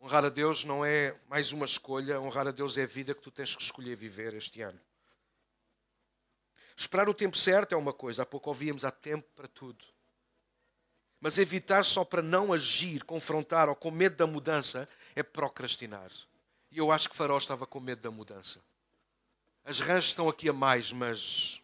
[0.00, 3.20] Honrar a Deus não é mais uma escolha, honrar a Deus é a vida que
[3.20, 4.80] tu tens que escolher viver este ano.
[6.74, 9.84] Esperar o tempo certo é uma coisa, há pouco ouvíamos, há tempo para tudo.
[11.20, 16.10] Mas evitar só para não agir, confrontar ou com medo da mudança é procrastinar.
[16.70, 18.58] E eu acho que Faraó estava com medo da mudança.
[19.62, 21.60] As rãs estão aqui a mais, mas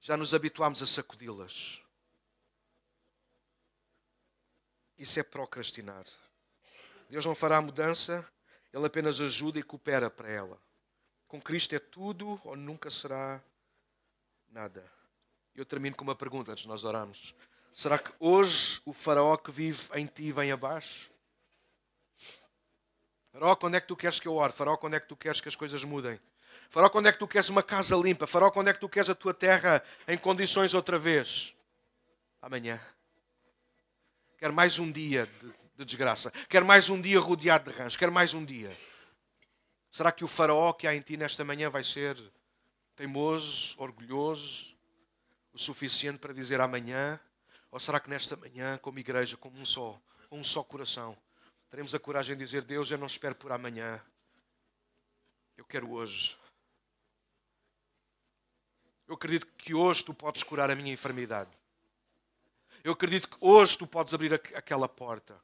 [0.00, 1.80] já nos habituámos a sacudi-las.
[4.96, 6.04] Isso é procrastinar.
[7.08, 8.26] Deus não fará mudança,
[8.72, 10.60] Ele apenas ajuda e coopera para ela.
[11.26, 13.42] Com Cristo é tudo ou nunca será
[14.48, 14.84] nada.
[15.54, 17.34] Eu termino com uma pergunta antes de nós orarmos.
[17.72, 21.10] Será que hoje o faraó que vive em ti vem abaixo?
[23.32, 24.52] Faraó, quando é que tu queres que eu ore?
[24.52, 26.20] Faraó, quando é que tu queres que as coisas mudem?
[26.70, 28.26] Faraó, quando é que tu queres uma casa limpa?
[28.26, 31.54] Faraó, quando é que tu queres a tua terra em condições outra vez?
[32.40, 32.80] Amanhã.
[34.38, 36.30] Quero mais um dia de de desgraça.
[36.48, 37.96] Quer mais um dia rodeado de rãs.
[37.96, 38.70] Quer mais um dia.
[39.90, 42.16] Será que o faraó que há em ti nesta manhã vai ser
[42.94, 44.76] teimoso, orgulhoso,
[45.52, 47.18] o suficiente para dizer amanhã?
[47.70, 51.16] Ou será que nesta manhã, como igreja, como um só, com um só coração,
[51.70, 54.00] teremos a coragem de dizer: Deus, eu não espero por amanhã,
[55.56, 56.36] eu quero hoje.
[59.10, 61.50] Eu acredito que hoje tu podes curar a minha enfermidade.
[62.84, 65.36] Eu acredito que hoje tu podes abrir aquela porta.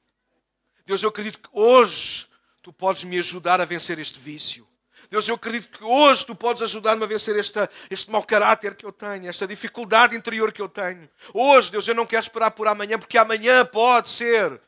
[0.86, 2.28] Deus, eu acredito que hoje
[2.62, 4.68] tu podes me ajudar a vencer este vício.
[5.10, 8.86] Deus, eu acredito que hoje tu podes ajudar-me a vencer esta, este mau caráter que
[8.86, 11.10] eu tenho, esta dificuldade interior que eu tenho.
[11.34, 14.60] Hoje, Deus, eu não quero esperar por amanhã, porque amanhã pode ser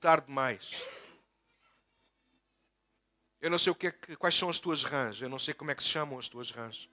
[0.00, 0.74] tarde demais.
[3.40, 5.54] Eu não sei o que é que, quais são as tuas rãs, eu não sei
[5.54, 6.88] como é que se chamam as tuas rãs.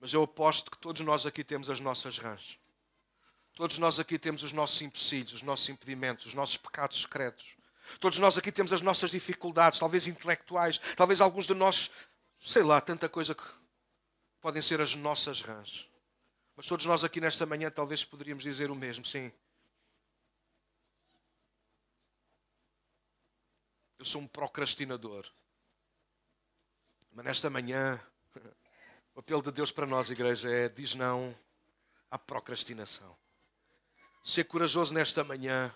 [0.00, 2.58] Mas eu aposto que todos nós aqui temos as nossas rãs.
[3.54, 7.56] Todos nós aqui temos os nossos empecilhos, os nossos impedimentos, os nossos pecados secretos.
[7.98, 11.90] Todos nós aqui temos as nossas dificuldades, talvez intelectuais, talvez alguns de nós,
[12.36, 13.42] sei lá, tanta coisa que
[14.40, 15.88] podem ser as nossas rãs.
[16.54, 19.32] Mas todos nós aqui nesta manhã talvez poderíamos dizer o mesmo, sim.
[23.98, 25.28] Eu sou um procrastinador.
[27.10, 28.00] Mas nesta manhã,
[29.18, 31.36] o apelo de Deus para nós, igreja, é diz não
[32.08, 33.16] à procrastinação.
[34.22, 35.74] Ser corajoso nesta manhã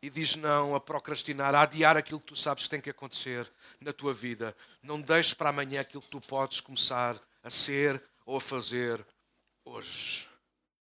[0.00, 3.46] e diz não a procrastinar, a adiar aquilo que tu sabes que tem que acontecer
[3.78, 4.56] na tua vida.
[4.82, 9.06] Não deixes para amanhã aquilo que tu podes começar a ser ou a fazer
[9.66, 10.27] hoje.